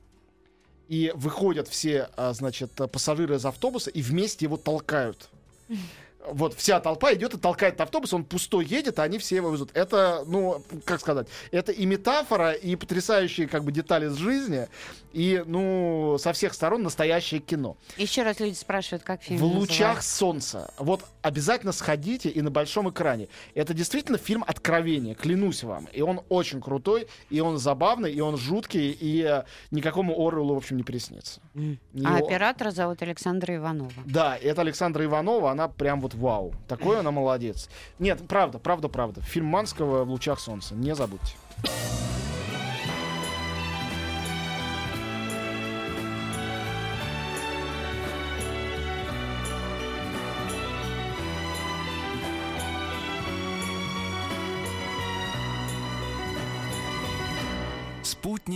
и 0.89 1.11
выходят 1.15 1.67
все, 1.67 2.09
а, 2.15 2.33
значит, 2.33 2.71
пассажиры 2.91 3.35
из 3.35 3.45
автобуса 3.45 3.89
и 3.89 4.01
вместе 4.01 4.45
его 4.45 4.57
толкают. 4.57 5.29
Вот 6.25 6.53
вся 6.53 6.79
толпа 6.79 7.13
идет 7.13 7.33
и 7.33 7.37
толкает 7.37 7.81
автобус, 7.81 8.13
он 8.13 8.23
пустой 8.23 8.63
едет, 8.63 8.97
а 8.97 9.03
они 9.03 9.17
все 9.17 9.35
его 9.35 9.51
везут. 9.51 9.71
Это, 9.73 10.23
ну, 10.25 10.63
как 10.85 11.01
сказать, 11.01 11.27
это 11.51 11.73
и 11.73 11.85
метафора, 11.85 12.53
и 12.53 12.77
потрясающие 12.77 13.45
как 13.45 13.65
бы 13.65 13.73
детали 13.73 14.07
из 14.07 14.15
жизни, 14.15 14.69
и, 15.13 15.43
ну, 15.45 16.17
со 16.19 16.33
всех 16.33 16.53
сторон 16.53 16.83
настоящее 16.83 17.39
кино. 17.39 17.77
Еще 17.97 18.23
раз 18.23 18.39
люди 18.39 18.55
спрашивают, 18.55 19.03
как 19.03 19.21
фильм 19.23 19.39
В 19.39 19.43
лучах 19.43 19.79
называется. 19.97 20.15
солнца. 20.17 20.73
Вот 20.77 21.05
обязательно 21.21 21.71
сходите 21.71 22.29
и 22.29 22.41
на 22.41 22.49
большом 22.51 22.89
экране. 22.89 23.27
Это 23.53 23.73
действительно 23.73 24.17
фильм 24.17 24.43
откровения, 24.45 25.15
клянусь 25.15 25.63
вам. 25.63 25.87
И 25.93 26.01
он 26.01 26.21
очень 26.29 26.61
крутой, 26.61 27.07
и 27.29 27.39
он 27.39 27.57
забавный, 27.57 28.11
и 28.11 28.19
он 28.19 28.37
жуткий, 28.37 28.91
и 28.91 29.21
э, 29.23 29.43
никакому 29.71 30.13
Оруэллу, 30.27 30.55
в 30.55 30.57
общем, 30.57 30.77
не 30.77 30.83
приснится. 30.83 31.41
М. 31.55 31.79
Не 31.93 32.05
А 32.05 32.17
оператора 32.17 32.71
зовут 32.71 33.01
Александра 33.01 33.55
Иванова. 33.55 33.91
Да, 34.05 34.35
это 34.35 34.61
Александра 34.61 35.05
Иванова, 35.05 35.51
она 35.51 35.67
прям 35.67 36.01
вот 36.01 36.13
вау. 36.15 36.53
Такой 36.67 36.99
она 36.99 37.11
молодец. 37.11 37.69
Нет, 37.99 38.21
правда, 38.27 38.57
правда, 38.59 38.89
правда. 38.89 39.21
Фильм 39.21 39.45
Манского 39.45 40.03
в 40.05 40.09
лучах 40.09 40.39
солнца. 40.39 40.73
Не 40.75 40.95
забудьте. 40.95 41.35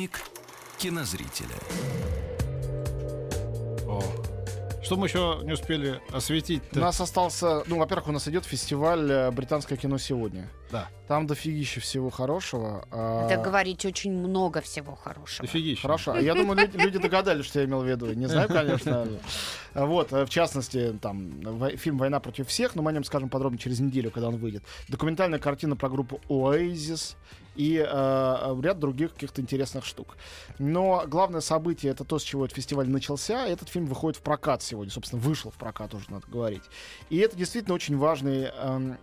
Спутник 0.07 0.21
кинозрителя. 0.77 1.55
О. 3.87 4.01
Что 4.83 4.95
мы 4.95 5.07
еще 5.07 5.39
не 5.43 5.51
успели 5.51 5.99
осветить? 6.13 6.61
У 6.73 6.79
нас 6.79 7.01
остался, 7.01 7.63
ну, 7.67 7.77
во-первых, 7.77 8.07
у 8.07 8.11
нас 8.13 8.27
идет 8.29 8.45
фестиваль 8.45 9.11
э, 9.11 9.31
«Британское 9.31 9.77
кино 9.77 9.97
сегодня». 9.97 10.49
Да. 10.71 10.87
Там 11.07 11.27
дофигища 11.27 11.81
всего 11.81 12.09
хорошего. 12.09 12.85
а, 12.91 13.27
Это 13.27 13.41
говорить 13.41 13.85
очень 13.85 14.13
много 14.13 14.61
всего 14.61 14.95
хорошего. 14.95 15.45
Дофигища. 15.45 15.81
Хорошо. 15.81 16.17
Я 16.17 16.35
думаю, 16.35 16.59
люди, 16.59 16.77
люди 16.77 16.99
догадались, 16.99 17.45
что 17.45 17.59
я 17.59 17.65
имел 17.65 17.81
в 17.81 17.85
виду. 17.85 18.13
Не 18.13 18.27
знаю, 18.27 18.47
конечно. 18.47 19.07
Вот, 19.73 20.13
э, 20.13 20.25
в 20.25 20.29
частности, 20.29 20.97
там, 21.01 21.67
фильм 21.77 21.97
«Война 21.97 22.19
против 22.21 22.47
всех», 22.47 22.75
но 22.75 22.81
мы 22.81 22.91
о 22.91 22.93
нем 22.93 23.03
скажем 23.03 23.29
подробно 23.29 23.57
через 23.57 23.79
неделю, 23.79 24.09
когда 24.09 24.29
он 24.29 24.37
выйдет. 24.37 24.63
Документальная 24.87 25.39
картина 25.39 25.75
про 25.75 25.89
группу 25.89 26.21
Oasis 26.29 27.15
и 27.57 27.77
э, 27.77 28.55
ряд 28.61 28.79
других 28.79 29.13
каких-то 29.13 29.41
интересных 29.41 29.85
штук. 29.85 30.15
Но 30.59 31.03
главное 31.07 31.41
событие— 31.41 31.91
это 31.93 32.03
то, 32.03 32.19
с 32.19 32.23
чего 32.23 32.45
этот 32.45 32.55
фестиваль 32.55 32.87
начался. 32.89 33.47
Этот 33.47 33.69
фильм 33.69 33.87
выходит 33.87 34.19
в 34.19 34.21
прокат 34.21 34.61
сегодня. 34.61 34.91
Собственно, 34.91 35.21
вышел 35.21 35.51
в 35.51 35.55
прокат, 35.55 35.93
уже 35.93 36.05
надо 36.09 36.27
говорить. 36.27 36.63
И 37.09 37.17
это 37.17 37.35
действительно 37.35 37.75
очень 37.75 37.97
важный 37.97 38.45
м, 38.45 38.97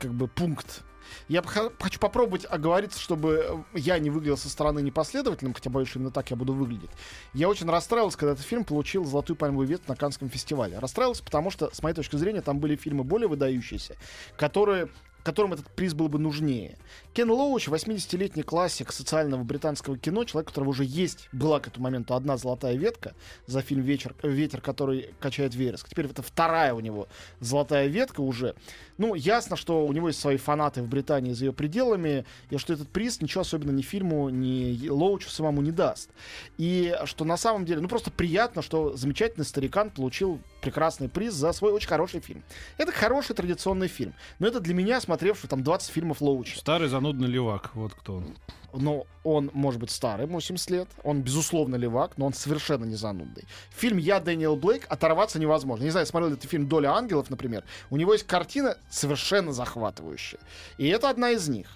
как 0.00 0.14
бы 0.14 0.28
пункт 0.28 0.84
я 1.28 1.42
хочу 1.42 1.98
попробовать 2.00 2.46
оговориться, 2.48 3.00
чтобы 3.00 3.64
э, 3.74 3.78
я 3.78 3.98
не 3.98 4.10
выглядел 4.10 4.36
со 4.36 4.48
стороны 4.48 4.80
непоследовательным, 4.80 5.54
хотя 5.54 5.70
боюсь, 5.70 5.88
что 5.88 5.98
именно 5.98 6.10
так 6.10 6.30
я 6.30 6.36
буду 6.36 6.52
выглядеть. 6.52 6.90
Я 7.34 7.48
очень 7.48 7.68
расстраивался, 7.68 8.18
когда 8.18 8.32
этот 8.32 8.44
фильм 8.44 8.64
получил 8.64 9.04
золотую 9.04 9.36
пальмовую 9.36 9.66
ветвь 9.68 9.86
на 9.88 9.96
Канском 9.96 10.28
фестивале. 10.28 10.78
Расстраивался, 10.78 11.24
потому 11.24 11.50
что, 11.50 11.74
с 11.74 11.82
моей 11.82 11.94
точки 11.94 12.16
зрения, 12.16 12.42
там 12.42 12.58
были 12.58 12.76
фильмы 12.76 13.04
более 13.04 13.28
выдающиеся, 13.28 13.96
которые 14.36 14.88
которым 15.22 15.52
этот 15.52 15.66
приз 15.70 15.94
был 15.94 16.08
бы 16.08 16.18
нужнее. 16.18 16.78
Кен 17.12 17.30
Лоуч, 17.30 17.68
80-летний 17.68 18.42
классик 18.42 18.92
социального 18.92 19.42
британского 19.42 19.98
кино, 19.98 20.24
человек, 20.24 20.48
у 20.48 20.50
которого 20.50 20.70
уже 20.70 20.84
есть, 20.84 21.28
была 21.32 21.60
к 21.60 21.68
этому 21.68 21.84
моменту 21.84 22.14
одна 22.14 22.36
золотая 22.36 22.76
ветка 22.76 23.14
за 23.46 23.62
фильм 23.62 23.82
«Вечер, 23.82 24.14
«Ветер, 24.22 24.60
который 24.60 25.10
качает 25.20 25.54
вереск». 25.54 25.88
Теперь 25.88 26.06
это 26.06 26.22
вторая 26.22 26.74
у 26.74 26.80
него 26.80 27.08
золотая 27.40 27.86
ветка 27.88 28.20
уже. 28.20 28.54
Ну, 28.98 29.14
ясно, 29.14 29.56
что 29.56 29.86
у 29.86 29.92
него 29.92 30.08
есть 30.08 30.20
свои 30.20 30.36
фанаты 30.36 30.82
в 30.82 30.88
Британии 30.88 31.32
за 31.32 31.46
ее 31.46 31.52
пределами, 31.52 32.26
и 32.50 32.58
что 32.58 32.72
этот 32.72 32.88
приз 32.88 33.20
ничего 33.20 33.42
особенно 33.42 33.70
ни 33.70 33.82
фильму, 33.82 34.28
ни 34.28 34.88
Лоучу 34.88 35.30
самому 35.30 35.62
не 35.62 35.70
даст. 35.70 36.10
И 36.58 36.94
что 37.04 37.24
на 37.24 37.36
самом 37.36 37.64
деле, 37.64 37.80
ну, 37.80 37.88
просто 37.88 38.10
приятно, 38.10 38.60
что 38.60 38.96
замечательный 38.96 39.44
старикан 39.44 39.90
получил 39.90 40.40
прекрасный 40.60 41.08
приз 41.08 41.34
за 41.34 41.52
свой 41.52 41.72
очень 41.72 41.88
хороший 41.88 42.20
фильм. 42.20 42.42
Это 42.76 42.90
хороший 42.90 43.36
традиционный 43.36 43.88
фильм. 43.88 44.14
Но 44.40 44.48
это 44.48 44.58
для 44.58 44.74
меня, 44.74 45.00
смотревший 45.00 45.48
там 45.48 45.62
20 45.62 45.90
фильмов 45.90 46.20
Лоуча. 46.20 46.58
Старый 46.58 46.88
занудный 46.88 47.28
левак, 47.28 47.74
вот 47.74 47.94
кто 47.94 48.16
он. 48.16 48.36
Но 48.74 49.06
он 49.24 49.50
может 49.54 49.80
быть 49.80 49.90
старый, 49.90 50.26
80 50.26 50.70
лет. 50.70 50.88
Он, 51.02 51.22
безусловно, 51.22 51.76
левак, 51.76 52.18
но 52.18 52.26
он 52.26 52.34
совершенно 52.34 52.84
не 52.84 52.96
занудный. 52.96 53.44
Фильм 53.70 53.96
«Я, 53.96 54.20
Дэниел 54.20 54.56
Блейк» 54.56 54.84
оторваться 54.90 55.38
невозможно. 55.38 55.84
Не 55.84 55.90
знаю, 55.90 56.06
смотрел 56.06 56.30
ли 56.30 56.36
ты 56.36 56.46
фильм 56.48 56.68
«Доля 56.68 56.92
ангелов», 56.92 57.30
например. 57.30 57.64
У 57.88 57.96
него 57.96 58.12
есть 58.12 58.26
картина 58.26 58.76
совершенно 58.90 59.52
захватывающая. 59.52 60.40
И 60.76 60.88
это 60.88 61.10
одна 61.10 61.30
из 61.30 61.48
них. 61.48 61.68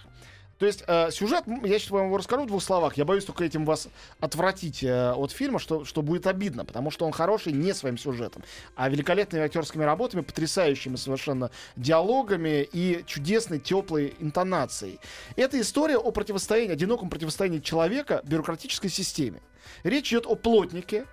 То 0.63 0.67
есть 0.67 0.85
э, 0.87 1.11
сюжет, 1.11 1.43
я 1.65 1.79
сейчас 1.81 1.91
вам 1.91 2.07
его 2.07 2.17
расскажу 2.19 2.45
в 2.45 2.47
двух 2.47 2.63
словах. 2.63 2.97
Я 2.97 3.05
боюсь 3.05 3.25
только 3.25 3.43
этим 3.43 3.65
вас 3.65 3.89
отвратить 4.21 4.85
э, 4.85 5.13
от 5.13 5.33
фильма, 5.33 5.59
что, 5.59 5.85
что 5.85 6.03
будет 6.03 6.29
обидно, 6.29 6.65
потому 6.65 6.93
что 6.93 7.05
он 7.05 7.11
хороший 7.11 7.53
не 7.53 7.75
своим 7.75 7.99
сюжетом, 7.99 8.45
а 8.77 8.89
великолепными 8.89 9.45
актерскими 9.45 9.83
работами, 9.83 10.21
потрясающими 10.21 10.95
совершенно 10.95 11.51
диалогами 11.75 12.63
и 12.73 13.03
чудесной 13.07 13.59
теплой 13.59 14.15
интонацией. 14.21 15.01
Это 15.35 15.61
история 15.61 15.97
о 15.97 16.13
противостоянии, 16.13 16.73
одиноком 16.73 17.11
противостоянии 17.11 17.59
человека 17.59 18.21
бюрократической 18.23 18.89
системе. 18.89 19.41
Речь 19.85 20.13
идет 20.13 20.27
о 20.27 20.35
плотнике, 20.35 21.07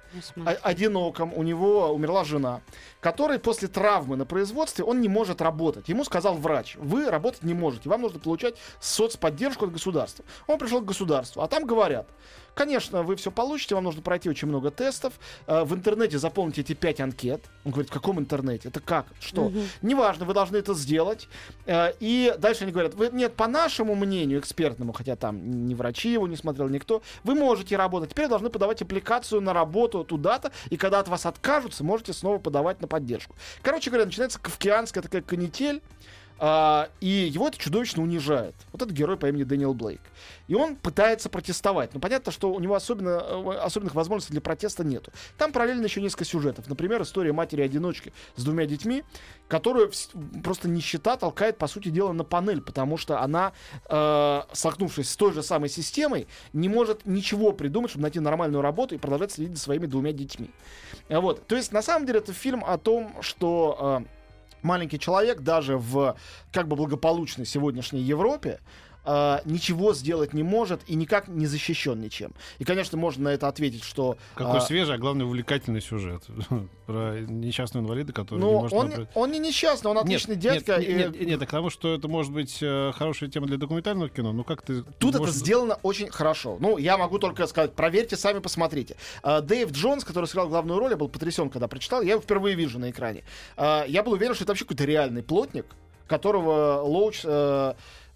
о- 0.45 0.51
одиноком, 0.63 1.33
у 1.33 1.43
него 1.43 1.89
умерла 1.93 2.23
жена, 2.23 2.61
который 2.99 3.39
после 3.39 3.67
травмы 3.67 4.15
на 4.15 4.25
производстве, 4.25 4.83
он 4.83 5.01
не 5.01 5.07
может 5.09 5.41
работать. 5.41 5.89
Ему 5.89 6.03
сказал 6.03 6.35
врач, 6.35 6.75
вы 6.77 7.09
работать 7.09 7.43
не 7.43 7.53
можете, 7.53 7.89
вам 7.89 8.01
нужно 8.01 8.19
получать 8.19 8.55
соцподдержку 8.79 9.65
от 9.65 9.73
государства. 9.73 10.25
Он 10.47 10.57
пришел 10.57 10.81
к 10.81 10.85
государству, 10.85 11.41
а 11.41 11.47
там 11.47 11.65
говорят, 11.65 12.07
конечно, 12.59 13.03
вы 13.03 13.15
все 13.15 13.31
получите, 13.31 13.73
вам 13.75 13.85
нужно 13.85 14.01
пройти 14.01 14.29
очень 14.29 14.49
много 14.49 14.69
тестов, 14.69 15.13
э, 15.47 15.63
в 15.63 15.73
интернете 15.73 16.19
заполните 16.19 16.59
эти 16.59 16.73
пять 16.73 16.99
анкет. 16.99 17.45
Он 17.63 17.71
говорит, 17.71 17.89
в 17.89 17.93
каком 17.93 18.19
интернете? 18.19 18.67
Это 18.67 18.81
как? 18.81 19.05
Что? 19.21 19.49
Неважно, 19.81 20.25
вы 20.25 20.33
должны 20.33 20.57
это 20.57 20.73
сделать. 20.73 21.29
Э, 21.65 21.93
И 22.01 22.35
дальше 22.37 22.63
они 22.65 22.73
говорят, 22.73 22.95
вы, 22.95 23.11
нет, 23.13 23.33
по 23.33 23.47
нашему 23.47 23.95
мнению 23.95 24.39
экспертному, 24.39 24.91
хотя 24.91 25.15
там 25.15 25.67
ни 25.67 25.73
врачи 25.73 26.11
его 26.11 26.27
не 26.27 26.35
смотрел, 26.35 26.67
никто, 26.67 27.01
вы 27.23 27.33
можете 27.33 27.77
работать. 27.77 28.09
Теперь 28.09 28.27
должны 28.27 28.49
подавать 28.49 28.81
аппликацию 28.81 29.39
на 29.39 29.53
работу 29.53 30.03
туда-то, 30.03 30.51
и 30.69 30.75
когда 30.75 30.99
от 30.99 31.07
вас 31.07 31.25
откажутся, 31.25 31.85
можете 31.85 32.11
снова 32.11 32.39
подавать 32.39 32.81
на 32.81 32.89
поддержку. 32.89 33.35
Короче 33.61 33.89
говоря, 33.89 34.05
начинается 34.05 34.37
кавкианская 34.37 35.01
такая 35.01 35.21
канитель, 35.21 35.81
а, 36.41 36.89
и 37.01 37.07
его 37.07 37.49
это 37.49 37.57
чудовищно 37.57 38.01
унижает. 38.01 38.55
Вот 38.71 38.81
этот 38.81 38.93
герой 38.93 39.17
по 39.17 39.27
имени 39.27 39.43
Дэниел 39.43 39.73
Блейк. 39.73 39.99
И 40.47 40.55
он 40.55 40.77
пытается 40.77 41.29
протестовать. 41.29 41.93
Но 41.93 41.99
понятно, 41.99 42.31
что 42.31 42.51
у 42.53 42.59
него 42.59 42.75
особенно, 42.75 43.09
э, 43.09 43.57
особенных 43.57 43.93
возможностей 43.93 44.31
для 44.31 44.41
протеста 44.41 44.85
нету. 44.85 45.11
Там 45.37 45.51
параллельно 45.51 45.83
еще 45.83 46.01
несколько 46.01 46.23
сюжетов. 46.23 46.67
Например, 46.67 47.01
история 47.01 47.33
матери-одиночки 47.33 48.13
с 48.37 48.43
двумя 48.43 48.65
детьми, 48.65 49.03
которую 49.49 49.91
просто 50.41 50.69
нищета 50.69 51.17
толкает, 51.17 51.57
по 51.57 51.67
сути 51.67 51.89
дела, 51.89 52.13
на 52.13 52.23
панель, 52.23 52.61
потому 52.61 52.95
что 52.95 53.19
она, 53.19 53.51
э, 53.89 54.41
столкнувшись 54.53 55.09
с 55.09 55.15
той 55.17 55.33
же 55.33 55.43
самой 55.43 55.69
системой, 55.69 56.27
не 56.53 56.69
может 56.69 57.05
ничего 57.05 57.51
придумать, 57.51 57.91
чтобы 57.91 58.03
найти 58.03 58.21
нормальную 58.21 58.61
работу 58.61 58.95
и 58.95 58.97
продолжать 58.97 59.33
следить 59.33 59.57
за 59.57 59.61
своими 59.61 59.87
двумя 59.87 60.13
детьми. 60.13 60.51
А 61.09 61.19
Вот. 61.19 61.45
То 61.47 61.57
есть, 61.57 61.73
на 61.73 61.81
самом 61.81 62.05
деле, 62.05 62.19
это 62.19 62.31
фильм 62.31 62.63
о 62.65 62.77
том, 62.77 63.13
что... 63.21 64.03
э, 64.05 64.18
маленький 64.63 64.99
человек 64.99 65.41
даже 65.41 65.77
в 65.77 66.15
как 66.51 66.67
бы 66.67 66.75
благополучной 66.75 67.45
сегодняшней 67.45 68.01
Европе 68.01 68.59
э, 69.05 69.39
ничего 69.45 69.93
сделать 69.93 70.33
не 70.33 70.43
может 70.43 70.81
и 70.87 70.95
никак 70.95 71.27
не 71.27 71.45
защищен 71.45 71.99
ничем. 71.99 72.33
И, 72.59 72.63
конечно, 72.63 72.97
можно 72.97 73.25
на 73.25 73.29
это 73.29 73.47
ответить, 73.47 73.83
что... 73.83 74.17
Какой 74.35 74.57
а, 74.57 74.61
свежий, 74.61 74.95
а 74.95 74.97
главное, 74.97 75.25
увлекательный 75.25 75.81
сюжет. 75.81 76.23
Про 76.85 77.19
несчастного 77.19 77.83
инвалида, 77.83 78.13
который 78.13 78.39
не 78.39 78.45
ну, 78.45 78.59
может... 78.61 78.73
он, 78.73 78.89
выбрать- 78.89 79.09
он 79.13 79.31
не 79.31 79.39
несчастный, 79.39 79.91
он 79.91 79.97
отличный 79.99 80.35
нет, 80.35 80.43
дядька. 80.43 80.77
Нет, 80.77 80.89
и 80.89 80.93
нет, 80.93 81.21
нет, 81.21 81.47
к 81.47 81.51
тому, 81.51 81.69
что 81.69 81.93
это 81.93 82.07
может 82.07 82.31
быть 82.31 82.57
э, 82.61 82.91
хорошая 82.95 83.29
тема 83.29 83.47
для 83.47 83.57
документального 83.57 84.09
кино. 84.09 84.31
Ну 84.33 84.43
как 84.43 84.61
ты... 84.61 84.83
Тут 84.99 85.15
можешь- 85.15 85.35
это 85.35 85.45
сделано 85.45 85.79
очень 85.83 86.09
хорошо. 86.09 86.57
Ну, 86.59 86.77
я 86.77 86.97
могу 86.97 87.19
только 87.19 87.47
сказать, 87.47 87.73
проверьте, 87.73 88.17
сами 88.17 88.39
посмотрите. 88.39 88.95
А, 89.23 89.41
Дэйв 89.41 89.71
Джонс, 89.71 90.03
который 90.03 90.25
сыграл 90.25 90.49
главную 90.49 90.79
роль, 90.79 90.91
я 90.91 90.97
был 90.97 91.09
потрясен, 91.09 91.49
когда 91.49 91.67
прочитал. 91.67 92.01
Я 92.01 92.11
его 92.11 92.21
впервые 92.21 92.55
вижу 92.55 92.79
на 92.79 92.89
экране. 92.89 93.23
А, 93.57 93.85
Я 93.87 94.03
был 94.03 94.13
уверен, 94.13 94.33
что 94.35 94.43
это 94.43 94.51
вообще 94.51 94.65
какой-то 94.65 94.85
реальный 94.85 95.23
плотник, 95.23 95.65
которого 96.07 96.81
Лоуч 96.81 97.21
э, 97.23 97.73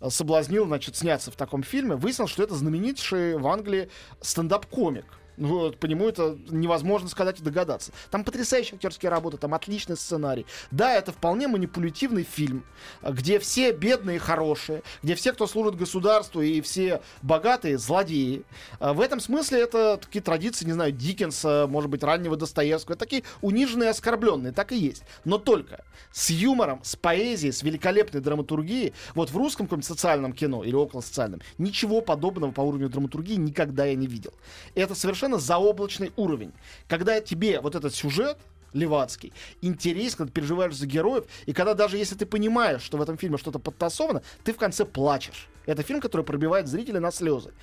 соблазнил, 0.09 0.65
значит, 0.65 0.95
сняться 0.95 1.31
в 1.31 1.35
таком 1.35 1.63
фильме. 1.63 1.95
Выяснилось, 1.95 2.31
что 2.31 2.43
это 2.43 2.55
знаменитейший 2.55 3.37
в 3.37 3.47
Англии 3.47 3.89
стендап-комик. 4.21 5.05
Вот, 5.37 5.77
по 5.79 5.85
нему 5.85 6.07
это 6.07 6.37
невозможно 6.49 7.09
сказать 7.09 7.39
и 7.39 7.43
догадаться. 7.43 7.91
Там 8.11 8.23
потрясающие 8.23 8.75
актерские 8.75 9.09
работы, 9.09 9.37
там 9.37 9.53
отличный 9.53 9.97
сценарий. 9.97 10.45
Да, 10.71 10.93
это 10.93 11.11
вполне 11.11 11.47
манипулятивный 11.47 12.23
фильм, 12.23 12.63
где 13.01 13.39
все 13.39 13.71
бедные 13.71 14.19
хорошие, 14.19 14.83
где 15.01 15.15
все, 15.15 15.33
кто 15.33 15.47
служит 15.47 15.75
государству, 15.75 16.41
и 16.41 16.61
все 16.61 17.01
богатые 17.21 17.77
злодеи. 17.77 18.43
А 18.79 18.93
В 18.93 19.01
этом 19.01 19.19
смысле 19.19 19.61
это 19.61 19.97
такие 19.97 20.21
традиции, 20.21 20.65
не 20.65 20.73
знаю, 20.73 20.91
Диккенса, 20.91 21.65
может 21.69 21.89
быть, 21.89 22.03
раннего 22.03 22.35
Достоевского. 22.35 22.95
Такие 22.95 23.23
униженные 23.41 23.89
оскорбленные, 23.89 24.53
так 24.53 24.71
и 24.71 24.77
есть. 24.77 25.03
Но 25.25 25.37
только 25.37 25.83
с 26.11 26.29
юмором, 26.29 26.79
с 26.83 26.95
поэзией, 26.95 27.51
с 27.51 27.63
великолепной 27.63 28.21
драматургией. 28.21 28.93
Вот 29.15 29.31
в 29.31 29.37
русском 29.37 29.65
каком-нибудь 29.65 29.87
социальном 29.87 30.33
кино 30.33 30.63
или 30.63 30.75
около 30.75 31.01
социальном 31.01 31.41
ничего 31.57 32.01
подобного 32.01 32.51
по 32.51 32.61
уровню 32.61 32.89
драматургии 32.89 33.35
никогда 33.35 33.85
я 33.85 33.95
не 33.95 34.07
видел. 34.07 34.33
Это 34.75 34.93
совершенно 34.93 35.22
заоблачный 35.39 36.11
уровень. 36.15 36.53
Когда 36.87 37.19
тебе 37.21 37.59
вот 37.61 37.75
этот 37.75 37.93
сюжет 37.93 38.37
левацкий, 38.73 39.33
интерес, 39.61 40.15
когда 40.15 40.31
переживаешь 40.31 40.75
за 40.75 40.85
героев, 40.85 41.25
и 41.45 41.53
когда 41.53 41.73
даже 41.73 41.97
если 41.97 42.15
ты 42.15 42.25
понимаешь, 42.25 42.81
что 42.81 42.97
в 42.97 43.01
этом 43.01 43.17
фильме 43.17 43.37
что-то 43.37 43.59
подтасовано, 43.59 44.23
ты 44.43 44.53
в 44.53 44.57
конце 44.57 44.85
плачешь. 44.85 45.47
Это 45.65 45.83
фильм, 45.83 46.01
который 46.01 46.25
пробивает 46.25 46.67
зрителя 46.67 46.99
на 46.99 47.11
слезы. 47.11 47.53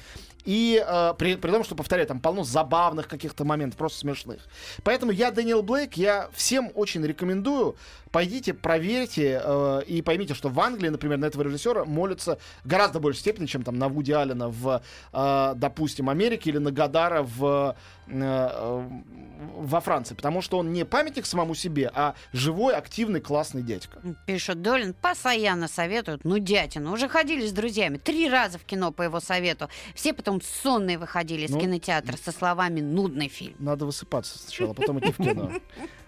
И 0.44 0.82
э, 0.84 1.14
при, 1.18 1.36
при 1.36 1.50
том, 1.50 1.64
что, 1.64 1.74
повторяю, 1.74 2.08
там 2.08 2.18
полно 2.18 2.44
забавных 2.44 3.08
каких-то 3.08 3.44
моментов, 3.44 3.78
просто 3.78 3.98
смешных. 3.98 4.40
Поэтому 4.82 5.12
я, 5.12 5.30
Дэниел 5.30 5.62
Блейк, 5.62 5.94
я 5.98 6.30
всем 6.32 6.70
очень 6.74 7.04
рекомендую. 7.04 7.76
Пойдите, 8.10 8.54
проверьте 8.54 9.40
э, 9.44 9.82
и 9.86 10.00
поймите, 10.00 10.34
что 10.34 10.48
в 10.48 10.58
Англии, 10.60 10.88
например, 10.88 11.18
на 11.18 11.26
этого 11.26 11.42
режиссера 11.42 11.84
молятся 11.84 12.38
гораздо 12.64 13.00
большей 13.00 13.20
степени, 13.20 13.46
чем 13.46 13.62
там 13.62 13.78
на 13.78 13.88
Вуди 13.88 14.12
Аллена 14.12 14.48
в, 14.48 14.82
э, 15.12 15.52
допустим, 15.56 16.08
Америке 16.08 16.50
или 16.50 16.58
на 16.58 16.72
Гадара 16.72 17.22
в, 17.22 17.76
во 18.10 19.80
Франции. 19.80 20.14
Потому 20.14 20.42
что 20.42 20.58
он 20.58 20.72
не 20.72 20.84
памятник 20.84 21.26
самому 21.26 21.54
себе, 21.54 21.90
а 21.94 22.14
живой, 22.32 22.74
активный, 22.74 23.20
классный 23.20 23.62
дядька. 23.62 24.00
Пишет 24.26 24.62
Долин, 24.62 24.94
постоянно 24.94 25.68
советуют. 25.68 26.24
Ну, 26.24 26.38
дятина, 26.38 26.92
уже 26.92 27.08
ходили 27.08 27.46
с 27.46 27.52
друзьями. 27.52 27.96
Три 27.98 28.28
раза 28.28 28.58
в 28.58 28.64
кино 28.64 28.90
по 28.92 29.02
его 29.02 29.20
совету. 29.20 29.68
Все 29.94 30.12
потом 30.12 30.40
сонные 30.42 30.98
выходили 30.98 31.46
из 31.46 31.50
Ну, 31.50 31.60
кинотеатра 31.60 32.16
со 32.16 32.32
словами 32.32 32.80
«нудный 32.80 33.28
фильм». 33.28 33.56
Надо 33.58 33.86
высыпаться 33.86 34.38
сначала, 34.38 34.72
потом 34.72 34.98
идти 35.00 35.12
в 35.12 35.16
кино. 35.16 35.52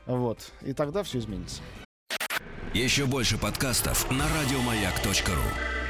Вот. 0.05 0.51
И 0.63 0.73
тогда 0.73 1.05
все 1.05 1.21
изменится. 1.21 1.63
Еще 2.75 3.07
больше 3.07 3.39
подкастов 3.39 4.11
на 4.11 4.25
радиомаяк.ру. 4.29 5.82